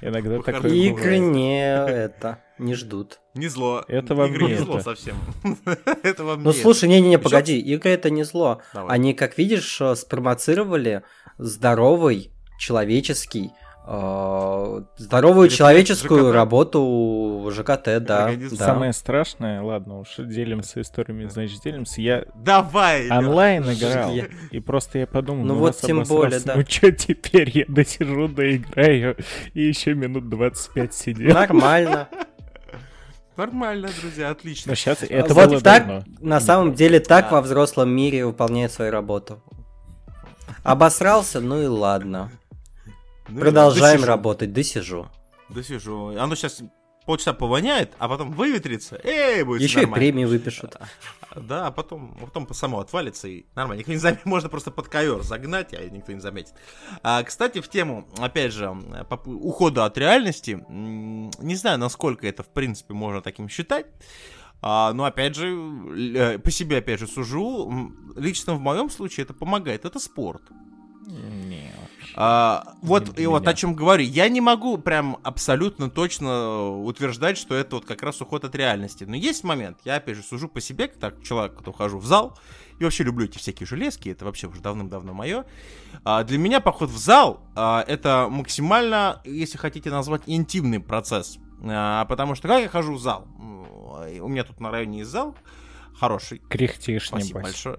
[0.00, 0.70] Иногда такое.
[0.72, 3.20] Игры не это, не ждут.
[3.34, 3.84] Не зло.
[3.88, 4.84] Это вам Игры не не зло это.
[4.84, 5.16] совсем.
[6.02, 8.60] Это вам Ну не слушай, не-не-не, погоди, игры это не зло.
[8.74, 8.94] Давай.
[8.94, 11.02] Они, как видишь, э, спровоцировали
[11.38, 13.52] здоровый человеческий
[13.84, 16.34] здоровую Рефлекс человеческую ЖКТ.
[16.34, 18.24] работу ЖКТ, да.
[18.26, 18.56] Организм.
[18.56, 18.64] да.
[18.66, 22.00] Самое страшное, ладно, уж делимся историями, значит, делимся.
[22.00, 23.10] Я Давай!
[23.10, 26.54] Онлайн играл, Я- и просто я подумал, Ну ну, вот тем более, да.
[26.56, 29.16] Ну что теперь, я досижу, доиграю,
[29.52, 31.34] и еще минут 25 сидел.
[31.34, 32.08] Нормально.
[33.36, 34.70] Нормально, друзья, отлично.
[34.72, 36.04] Но сейчас это вот было так, давно.
[36.20, 37.36] на самом деле, так Да.
[37.36, 39.42] во взрослом мире выполняет свою работу.
[40.62, 42.30] Обосрался, ну и ладно.
[43.28, 44.06] Ну, Продолжаем досижу.
[44.08, 45.10] работать, досижу.
[45.48, 46.08] Досижу.
[46.18, 46.62] Оно сейчас
[47.06, 49.00] полчаса повоняет, а потом выветрится.
[49.04, 49.96] Эй, будет Еще и нормально.
[49.96, 50.76] премии выпишут.
[51.34, 53.80] Да, а потом, а потом по само отвалится и нормально.
[53.80, 56.54] Никто не заметит, можно просто под ковер загнать, а никто не заметит.
[57.02, 58.70] А, кстати, в тему, опять же,
[59.26, 63.86] ухода от реальности, не знаю, насколько это, в принципе, можно таким считать.
[64.64, 65.48] А, но опять же,
[66.14, 67.90] э, по себе опять же сужу.
[68.14, 69.84] Лично в моем случае это помогает.
[69.84, 70.42] Это спорт.
[71.08, 71.81] Не, вообще.
[72.14, 74.04] А, вот и вот о чем говорю.
[74.04, 79.04] Я не могу прям абсолютно точно утверждать, что это вот как раз уход от реальности.
[79.04, 79.78] Но есть момент.
[79.84, 82.38] Я опять же сужу по себе, как человек, кто хожу в зал.
[82.78, 84.08] И вообще люблю эти всякие железки.
[84.08, 85.44] Это вообще уже давным-давно мое.
[86.04, 91.38] А, для меня поход в зал а, это максимально, если хотите назвать, интимный процесс.
[91.64, 93.26] А, потому что как я хожу в зал?
[94.20, 95.36] У меня тут на районе есть зал
[95.94, 96.42] хороший.
[96.48, 97.52] Кряхтишь, Спасибо небось.
[97.52, 97.78] большое.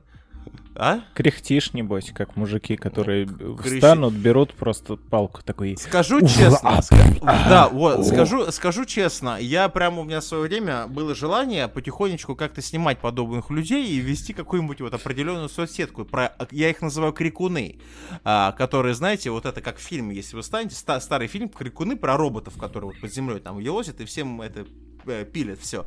[0.75, 1.01] А?
[1.13, 5.77] Кряхтишь, небось, как мужики, которые крыщи- встанут, берут просто палку такой.
[5.77, 6.79] Скажу Ух, честно, а,
[7.21, 8.03] а, да, вот, о.
[8.03, 12.97] скажу, скажу честно, я прямо у меня в свое время было желание потихонечку как-то снимать
[12.99, 16.05] подобных людей и вести какую-нибудь вот определенную соцсетку.
[16.05, 17.79] Про, я их называю крикуны,
[18.23, 21.95] а, которые, знаете, вот это как в фильме, если вы станете, ста- старый фильм крикуны
[21.95, 24.65] про роботов, которые вот под землей там елозят и всем это
[25.05, 25.85] э, пилят все.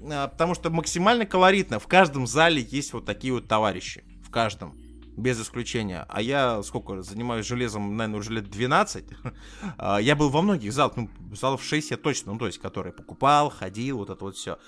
[0.00, 1.78] потому что максимально колоритно.
[1.78, 4.02] В каждом зале есть вот такие вот товарищи.
[4.34, 4.74] Каждом.
[5.16, 6.04] Без исключения.
[6.08, 9.04] А я сколько занимаюсь железом, наверное, уже лет 12.
[9.78, 12.92] А, Я был во многих залах, ну, залов 6 я точно, ну, то есть, которые
[12.92, 14.58] покупал, ходил, вот это вот все.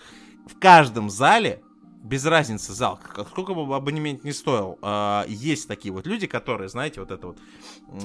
[0.47, 1.65] В каждом зале,
[2.07, 3.01] без разницы зал,
[3.31, 7.39] сколько бы абонемент не стоил, а, есть такие вот люди, которые, знаете, вот это вот,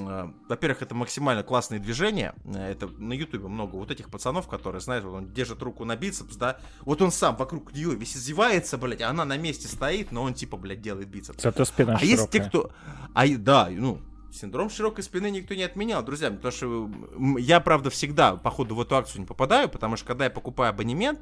[0.00, 4.80] а, во-первых, это максимально классные движения, э, это на ютубе много вот этих пацанов, которые,
[4.80, 8.76] знаете, вот он держит руку на бицепс, да, вот он сам вокруг нее весь извивается,
[8.76, 11.42] блядь, а она на месте стоит, но он типа, блядь, делает бицепс.
[11.42, 12.48] Зато спина А есть те, широкая.
[12.48, 12.72] кто...
[13.14, 14.00] А, да, ну,
[14.32, 16.90] синдром широкой спины никто не отменял, друзья, потому что
[17.38, 21.20] я, правда, всегда, походу, в эту акцию не попадаю, потому что, когда я покупаю абонемент,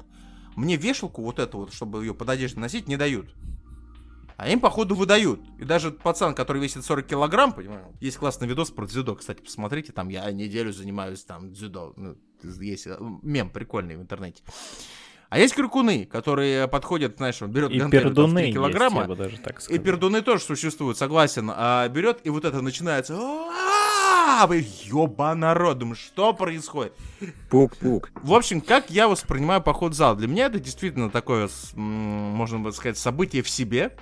[0.55, 3.33] мне вешалку вот эту вот, чтобы ее под одеждой носить, не дают.
[4.37, 5.39] А им, походу, выдают.
[5.59, 9.91] И даже пацан, который весит 40 килограмм, понимаю, есть классный видос про дзюдо, кстати, посмотрите,
[9.91, 11.93] там я неделю занимаюсь там дзюдо.
[11.95, 12.17] Ну,
[12.59, 14.41] есть э, мем прикольный в интернете.
[15.29, 18.43] А есть крикуны, которые подходят, знаешь, он берет И гантель вот там в пердуны 3
[18.47, 19.83] есть, килограмма, я бы даже так и сказал.
[19.83, 21.49] пердуны тоже существуют, согласен.
[21.53, 23.13] А, берет, и вот это начинается.
[24.47, 26.93] Вы ёба народ, думаю, что происходит?
[27.49, 28.09] Пук-пук.
[28.15, 30.15] В общем, как я воспринимаю поход в зал?
[30.15, 33.95] Для меня это действительно такое, можно сказать, событие в себе.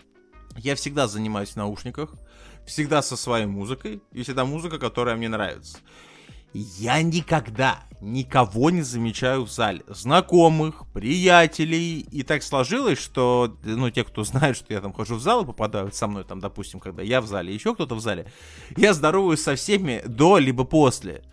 [0.55, 2.13] Я всегда занимаюсь в наушниках,
[2.65, 5.79] всегда со своей музыкой, и всегда музыка, которая мне нравится.
[6.53, 9.83] Я никогда никого не замечаю в зале.
[9.87, 11.99] Знакомых, приятелей.
[11.99, 15.45] И так сложилось, что, ну, те, кто знает, что я там хожу в зал и
[15.45, 18.31] попадают со мной, там, допустим, когда я в зале, еще кто-то в зале,
[18.77, 21.23] я здороваюсь со всеми до либо после.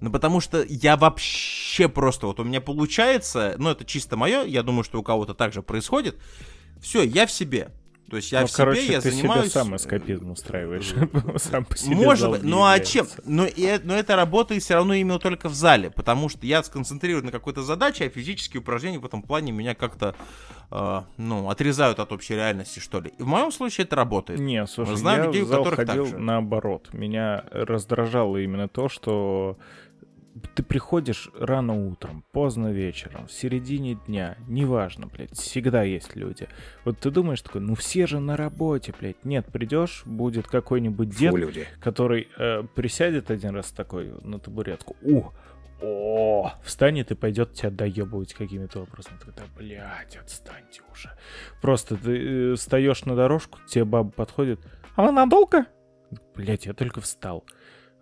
[0.00, 4.62] Ну, потому что я вообще просто, вот у меня получается, ну, это чисто мое, я
[4.62, 6.20] думаю, что у кого-то так же происходит.
[6.80, 7.70] Все, я в себе.
[8.10, 9.52] То есть я ну, в себе, короче, я ты занимаюсь...
[9.52, 10.94] себе сам эскапизм устраиваешь.
[11.36, 13.06] сам по себе Может быть, ну а чем?
[13.24, 16.62] Но, и э- но это работает все равно именно только в зале, потому что я
[16.62, 20.14] сконцентрирован на какой-то задаче, а физические упражнения в этом плане меня как-то,
[20.70, 23.12] э, ну, отрезают от общей реальности, что ли.
[23.18, 24.38] И в моем случае это работает.
[24.38, 26.90] Не, слушай, знаем я людей, у в зал которых так ходил наоборот.
[26.92, 29.56] Меня раздражало именно то, что
[30.54, 36.48] ты приходишь рано утром, поздно вечером, в середине дня, неважно, блядь, всегда есть люди.
[36.84, 39.24] Вот ты думаешь такой, ну все же на работе, блядь.
[39.24, 41.66] Нет, придешь, будет какой-нибудь дед, Фу, люди.
[41.80, 44.96] который э, присядет один раз такой на табуретку.
[45.02, 45.30] У,
[45.80, 49.12] о, встанет и пойдет тебя доебывать какими-то образом.
[49.24, 51.10] Ты да, блядь, отстаньте уже.
[51.60, 54.60] Просто ты э, встаешь на дорожку, тебе баба подходит.
[54.96, 55.66] А вы надолго?
[56.34, 57.44] Блядь, я только встал.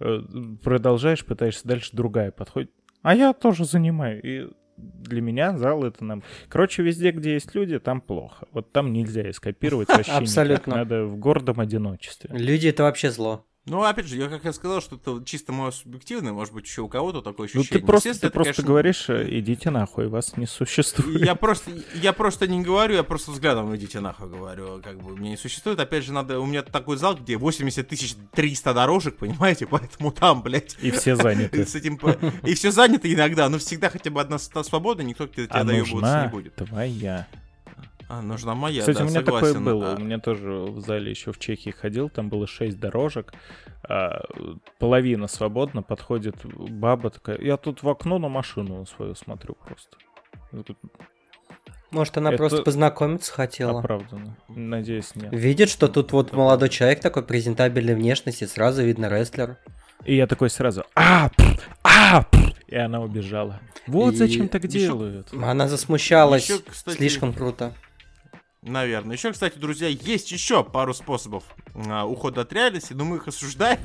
[0.03, 0.21] Э,
[0.63, 2.71] Продолжаешь, пытаешься дальше, другая подходит.
[3.03, 4.21] А я тоже занимаю.
[4.23, 6.23] И для меня зал это нам...
[6.49, 8.47] Короче, везде, где есть люди, там плохо.
[8.53, 10.23] Вот там нельзя скопировать вообще никак.
[10.23, 10.77] Абсолютно.
[10.77, 12.31] Надо в гордом одиночестве.
[12.33, 13.47] Люди это вообще зло.
[13.65, 16.83] Ну, опять же, я как я сказал, что это чисто мое субъективное, может быть, еще
[16.83, 17.81] у кого-то такое Ну ощущение.
[17.81, 21.25] ты просто, ты это, просто конечно, говоришь, э, идите нахуй, вас не существует.
[21.25, 25.31] Я просто, я просто не говорю, я просто взглядом идите нахуй говорю, как бы мне
[25.31, 25.79] не существует.
[25.79, 30.43] Опять же, надо, у меня такой зал, где 80 тысяч 300 дорожек, понимаете, поэтому там,
[30.43, 31.65] блядь, И все заняты.
[31.65, 32.01] с этим,
[32.45, 36.23] и все занято иногда, но всегда хотя бы одна свобода, никто к тебе А доебываться
[36.25, 36.57] не будет.
[36.57, 37.29] твоя.
[38.15, 39.47] А, нужна моя, Кстати, да, у меня согласен.
[39.55, 39.93] такое было.
[39.93, 43.33] А, У меня тоже в зале еще в Чехии ходил, там было шесть дорожек.
[43.89, 44.21] а,
[44.79, 47.39] половина свободна, подходит баба такая.
[47.41, 49.97] Я тут в окно на машину свою смотрю просто.
[51.91, 53.79] Может, она Это просто познакомиться хотела.
[53.81, 54.37] Оправданно.
[54.49, 55.33] Надеюсь, нет.
[55.33, 59.57] Видит, что тут вот молодой человек такой презентабельной внешности, сразу видно рестлер.
[60.05, 63.61] И я такой сразу, а, пф, а, пф», и она убежала.
[63.87, 65.33] Вот И зачем так еще- делают.
[65.33, 66.49] Она засмущалась.
[66.49, 67.73] Ещё, кстати, Слишком круто.
[68.63, 69.17] Наверное.
[69.17, 71.43] Еще, кстати, друзья, есть еще пару способов
[71.75, 73.81] а, ухода от реальности, но мы их осуждаем.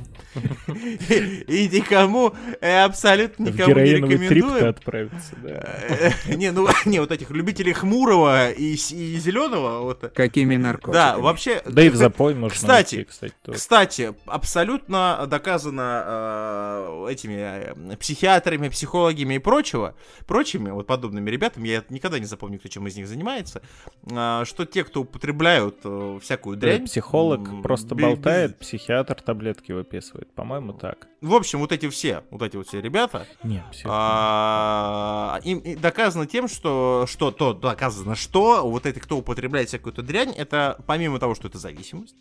[0.67, 4.67] И никому, э, абсолютно никому не рекомендуем.
[4.67, 5.65] отправиться, да.
[5.89, 10.11] Э, Не, ну, не, вот этих любителей хмурого и, зеленого, вот.
[10.13, 10.93] Какими наркотиками?
[10.93, 11.63] Да, вообще.
[11.65, 13.07] Да и в запой можно Кстати,
[13.51, 19.95] кстати, абсолютно доказано э, этими психиатрами, психологами и прочего,
[20.27, 23.63] прочими вот подобными ребятами, я никогда не запомню, кто чем из них занимается,
[24.05, 26.85] что те, кто употребляют э, всякую Да, дрянь...
[26.85, 30.33] Психолог м, просто бе- болтает, психиатр таблетки выписывает.
[30.33, 31.07] По-моему, так.
[31.21, 36.47] В общем, вот эти все, вот эти вот все ребята, Нет, а, им доказано тем,
[36.47, 41.47] что, что то доказано, что вот эти, кто употребляет всякую-то дрянь, это помимо того, что
[41.47, 42.15] это зависимость,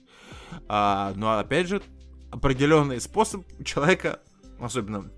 [0.69, 1.83] а, но опять же
[2.31, 4.21] определенный способ человека,
[4.61, 5.11] особенно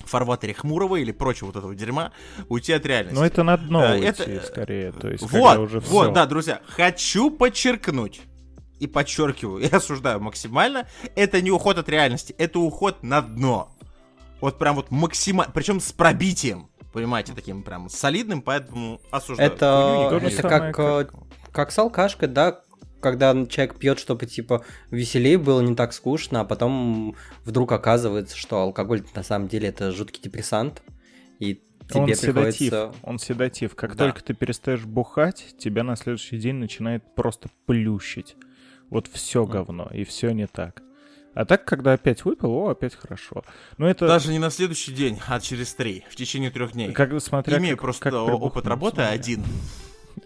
[0.00, 2.12] фарватере хмурого или прочего вот этого дерьма,
[2.48, 3.18] уйти от реальности.
[3.18, 4.92] Ну, это на дно Да, уйти, это- скорее.
[4.92, 6.12] То есть, вот, уже вот, всё.
[6.12, 8.20] да, друзья, хочу подчеркнуть
[8.80, 13.70] и подчеркиваю, и осуждаю максимально, это не уход от реальности, это уход на дно.
[14.40, 19.50] Вот прям вот максимально, причем с пробитием, понимаете, таким прям солидным, поэтому осуждаю.
[19.50, 21.06] Это, же это самое, как, э,
[21.50, 22.60] как с алкашкой, да,
[23.04, 28.58] когда человек пьет, чтобы типа веселее было, не так скучно, а потом вдруг оказывается, что
[28.60, 30.82] алкоголь на самом деле это жуткий депрессант,
[31.38, 32.94] и Он тебе седатив, приходится...
[33.02, 33.74] он седатив.
[33.76, 34.04] Как Да.
[34.06, 38.36] только ты перестаешь бухать, тебя на следующий день начинает просто плющить.
[38.90, 40.82] Вот все говно, и все не так.
[41.34, 43.44] А так, когда опять выпил, о, опять хорошо.
[43.76, 46.92] Но это Даже не на следующий день, а через три, в течение трех дней.
[46.92, 49.10] как смотря Имею как- просто как опыт работы смотря.
[49.12, 49.42] один.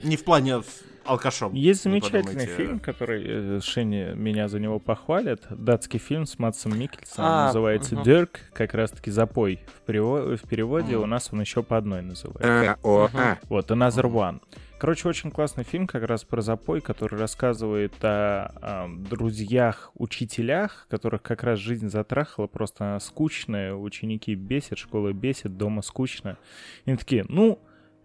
[0.02, 0.62] Не в плане
[1.08, 1.54] алкашом.
[1.54, 2.56] Есть замечательный подумайте.
[2.56, 5.44] фильм, который э, Шенни меня за него похвалит.
[5.50, 7.30] Датский фильм с Матсом Микельсоном.
[7.30, 8.04] А, называется мгм.
[8.04, 9.60] Дерк, как раз-таки запой.
[9.84, 11.04] В, перево- в переводе Мгм.
[11.04, 12.78] у нас он еще по одной называется.
[12.82, 13.38] А.
[13.48, 14.40] Вот, Another One.
[14.78, 21.22] Короче, очень классный фильм как раз про запой, который рассказывает о, о друзьях, учителях, которых
[21.22, 26.36] как раз жизнь затрахала, просто она скучная, ученики бесит, школа бесит, дома скучно.
[26.84, 27.58] И они такие, ну,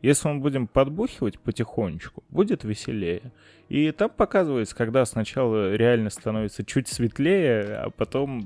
[0.04, 3.32] если мы будем подбухивать потихонечку, будет веселее.
[3.70, 8.46] И там показывается, когда сначала реально становится чуть светлее, а потом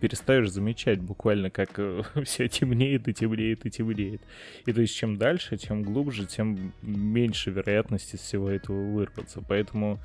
[0.00, 1.78] перестаешь замечать буквально, как
[2.24, 4.20] все темнеет и темнеет и темнеет.
[4.66, 9.42] И то есть чем дальше, чем глубже, тем меньше вероятности всего этого вырваться.
[9.48, 10.00] Поэтому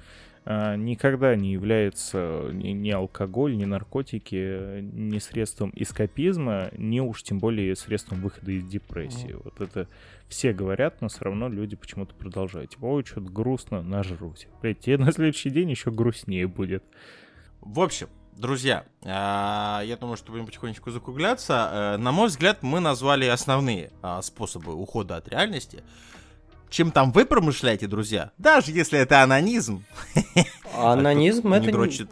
[0.46, 7.76] никогда не является ни, ни алкоголь, ни наркотики, ни средством эскапизма, ни уж тем более
[7.76, 9.36] средством выхода из депрессии.
[9.44, 9.88] Вот это
[10.28, 12.72] все говорят, но все равно люди почему-то продолжают.
[12.72, 14.48] Типа, ой, что-то грустно, нажрусь.
[14.62, 16.84] Блять, тебе на следующий день еще грустнее будет.
[17.60, 21.70] В общем, друзья, а, я думаю, что будем потихонечку закругляться.
[21.72, 23.92] Э, На мой взгляд, мы назвали основные
[24.24, 25.84] способы ухода от реальности.
[26.72, 29.84] Чем там вы промышляете, друзья, даже если это анонизм,
[30.76, 31.66] А анонизм тот, кто это...
[31.68, 32.10] не дрочит.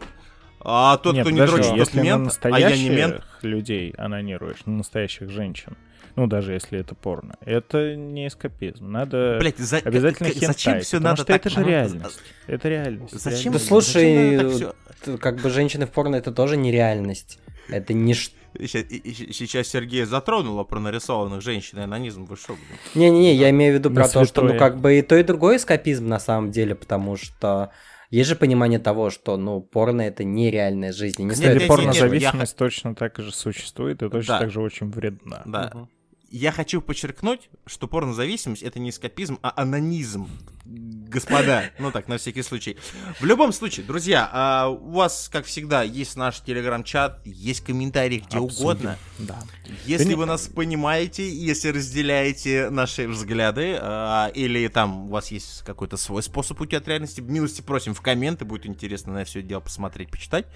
[0.62, 3.22] А тот, Нет, кто не дрочит, тот если на мент, а я не мент.
[3.42, 5.76] людей анонируешь, на настоящих женщин,
[6.16, 8.90] ну, даже если это порно, это не эскапизм.
[8.90, 11.36] Надо Блять, за- обязательно к- хентай, зачем все потому надо что так?
[11.46, 12.20] это же реальность.
[12.46, 13.14] Это реальность.
[13.18, 13.52] Зачем?
[13.52, 13.66] Да реальность.
[13.66, 17.38] слушай, зачем как бы женщины в порно это тоже нереальность.
[17.70, 22.24] Это не и- Сейчас Сергей затронула про нарисованных женщин и анонизм.
[22.24, 22.78] Вы что, блин?
[22.94, 25.56] Не-не-не, я имею в виду про то, что ну как бы и то, и другое
[25.56, 27.70] эскапизм на самом деле, потому что
[28.10, 31.22] есть же понимание того, что ну порно это нереальная жизнь.
[31.22, 34.08] Не Нет, стоит нет, Кстати, пор- порно нет, нет, порнозависимость точно так же существует и
[34.08, 34.38] точно Да.
[34.40, 35.42] так же очень вредна.
[35.46, 35.70] Да.
[35.74, 35.88] Мгм.
[36.30, 40.28] Я хочу подчеркнуть, что порнозависимость это не эскапизм, а анонизм.
[40.64, 42.76] Господа, ну так, на всякий случай.
[43.18, 48.38] В любом случае, друзья, а, у вас, как всегда, есть наш телеграм-чат, есть комментарии где
[48.38, 48.62] Обсудим.
[48.62, 48.98] угодно.
[49.18, 49.40] Да.
[49.86, 55.96] Если вы нас понимаете, если разделяете наши взгляды, а, или там у вас есть какой-то
[55.96, 59.60] свой способ уйти от реальности, милости просим в комменты, будет интересно на все это дело
[59.60, 60.46] посмотреть, почитать.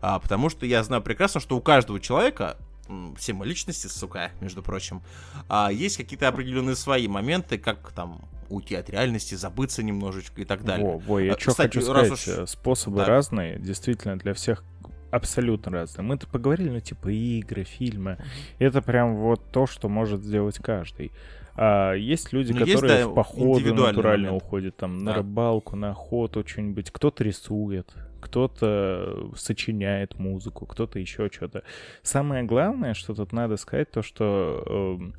[0.00, 2.56] А, потому что я знаю прекрасно, что у каждого человека,
[2.88, 5.02] мы личности, сука, между прочим,
[5.48, 10.64] а, есть какие-то определенные свои моменты, как там уйти от реальности, забыться немножечко и так
[10.64, 10.86] далее.
[10.86, 13.04] Во, во, я А, что кстати, хочу сказать, уж- способы Да.
[13.06, 14.62] разные, действительно, для всех
[15.10, 16.04] абсолютно разные.
[16.04, 18.18] Мы-то поговорили, ну, типа, игры, фильмы.
[18.58, 21.10] Это прям вот то, что может сделать каждый.
[21.58, 24.42] А есть люди, Ну, есть, которые да, в походы натурально момент.
[24.44, 25.18] уходят, там, на Да.
[25.18, 26.90] рыбалку, на охоту, что-нибудь.
[26.90, 27.94] Кто-то рисует,
[28.26, 31.62] кто-то сочиняет музыку, кто-то еще что-то.
[32.02, 35.14] Самое главное, что тут надо сказать, то, что эм,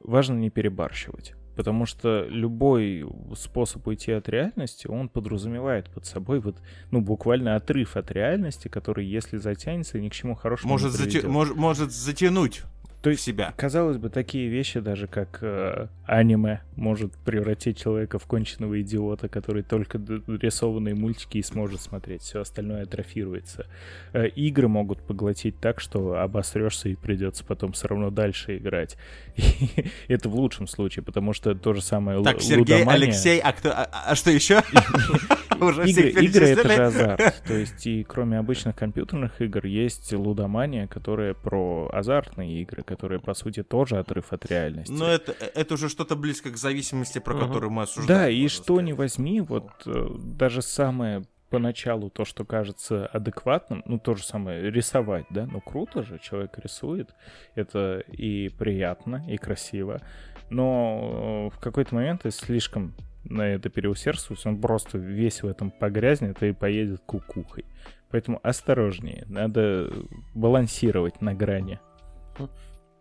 [0.00, 1.34] важно не перебарщивать.
[1.56, 3.04] Потому что любой
[3.36, 6.56] способ уйти от реальности, он подразумевает под собой вот,
[6.90, 11.24] ну, буквально отрыв от реальности, который, если затянется, ни к чему хорошему Может, не приведет.
[11.24, 12.62] мож- может затянуть
[13.02, 13.54] То в есть, себя.
[13.56, 19.62] казалось бы, такие вещи, даже как э, аниме, может превратить человека в конченного идиота, который
[19.62, 23.66] только рисованные мультики и сможет смотреть, все остальное атрофируется.
[24.12, 28.96] Э, игры могут поглотить так, что обосрешься и придется потом все равно дальше играть.
[29.36, 33.70] И это в лучшем случае, потому что то же самое Так, Сергей, Алексей, а кто,
[33.70, 34.62] а, а что еще?
[35.64, 37.42] Уже Игры, всех игры это же азарт.
[37.46, 43.34] То есть и кроме обычных компьютерных игр есть лудомания, которая про азартные игры, которые по
[43.34, 44.92] сути тоже отрыв от реальности.
[44.92, 47.46] Но это, это уже что-то близко к зависимости, про Мгм.
[47.46, 48.20] которую мы осуждаем.
[48.20, 48.84] Да, и что сказать.
[48.84, 54.70] не возьми, вот э, даже самое поначалу то, что кажется адекватным, ну то же самое
[54.70, 57.14] рисовать, да, ну круто же, человек рисует,
[57.54, 60.02] это и приятно, и красиво,
[60.50, 62.94] но э, в какой-то момент, если слишком
[63.28, 67.64] на это переусердствовать, он просто весь в этом погрязнет и поедет кукухой.
[68.10, 69.92] Поэтому осторожнее, надо
[70.34, 71.78] балансировать на грани.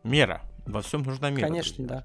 [0.03, 0.41] Мера.
[0.65, 1.47] Во всем нужна мера.
[1.47, 2.03] Конечно, да.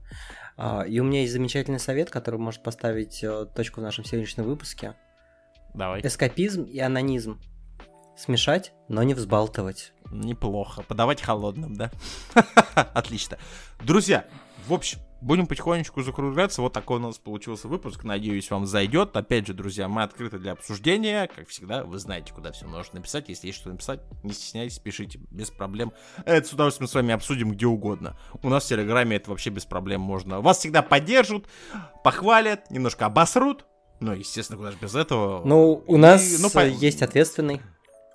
[0.57, 4.45] А, и у меня есть замечательный совет, который может поставить э, точку в нашем сегодняшнем
[4.45, 4.95] выпуске.
[5.75, 6.01] Давай.
[6.03, 7.41] Эскапизм и анонизм.
[8.16, 9.93] Смешать, но не взбалтывать.
[10.12, 10.83] Неплохо.
[10.83, 11.91] Подавать холодным, да?
[12.75, 13.39] Отлично.
[13.83, 14.27] Друзья,
[14.68, 16.61] в общем, будем потихонечку закругляться.
[16.62, 18.05] Вот такой у нас получился выпуск.
[18.05, 19.16] Надеюсь, вам зайдет.
[19.16, 21.29] Опять же, друзья, мы открыты для обсуждения.
[21.35, 23.29] Как всегда, вы знаете, куда все можно написать.
[23.29, 25.93] Если есть что написать, не стесняйтесь, пишите, без проблем.
[26.27, 28.18] Это с удовольствием с вами обсудим где угодно.
[28.43, 30.41] У нас в Телеграме это вообще без проблем можно.
[30.41, 31.47] Вас всегда поддержат,
[32.05, 33.64] похвалят, немножко обосрут.
[34.01, 35.43] Ну, естественно, куда же без этого.
[35.47, 37.61] Ну, у И, нас ну, по- э, есть ответственный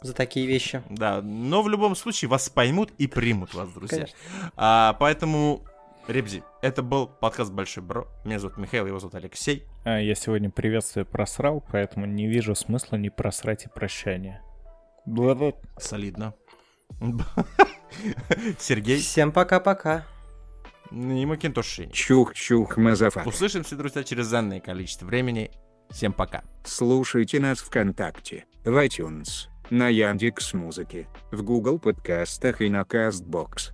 [0.01, 0.83] за такие вещи.
[0.89, 3.99] Да, но в любом случае вас поймут и примут вас, друзья.
[3.99, 4.17] Конечно.
[4.57, 5.63] А, поэтому,
[6.07, 8.07] Ребзи, это был подкаст Большой Бро.
[8.23, 9.65] Меня зовут Михаил, его зовут Алексей.
[9.83, 14.41] А, Я сегодня приветствие просрал, поэтому не вижу смысла не просрать и прощание.
[15.05, 15.51] Бла-бла.
[15.77, 16.33] Солидно.
[18.59, 20.05] Сергей Всем пока-пока.
[20.91, 21.79] и Макинтош.
[21.91, 23.27] Чух-чух, мазафак.
[23.27, 25.51] Услышимся, друзья, через данное количество времени.
[25.89, 26.43] Всем пока.
[26.65, 33.71] Слушайте нас ВКонтакте, в iTunes, на Яндекс Музыке, в Google подкастах и на Castbox.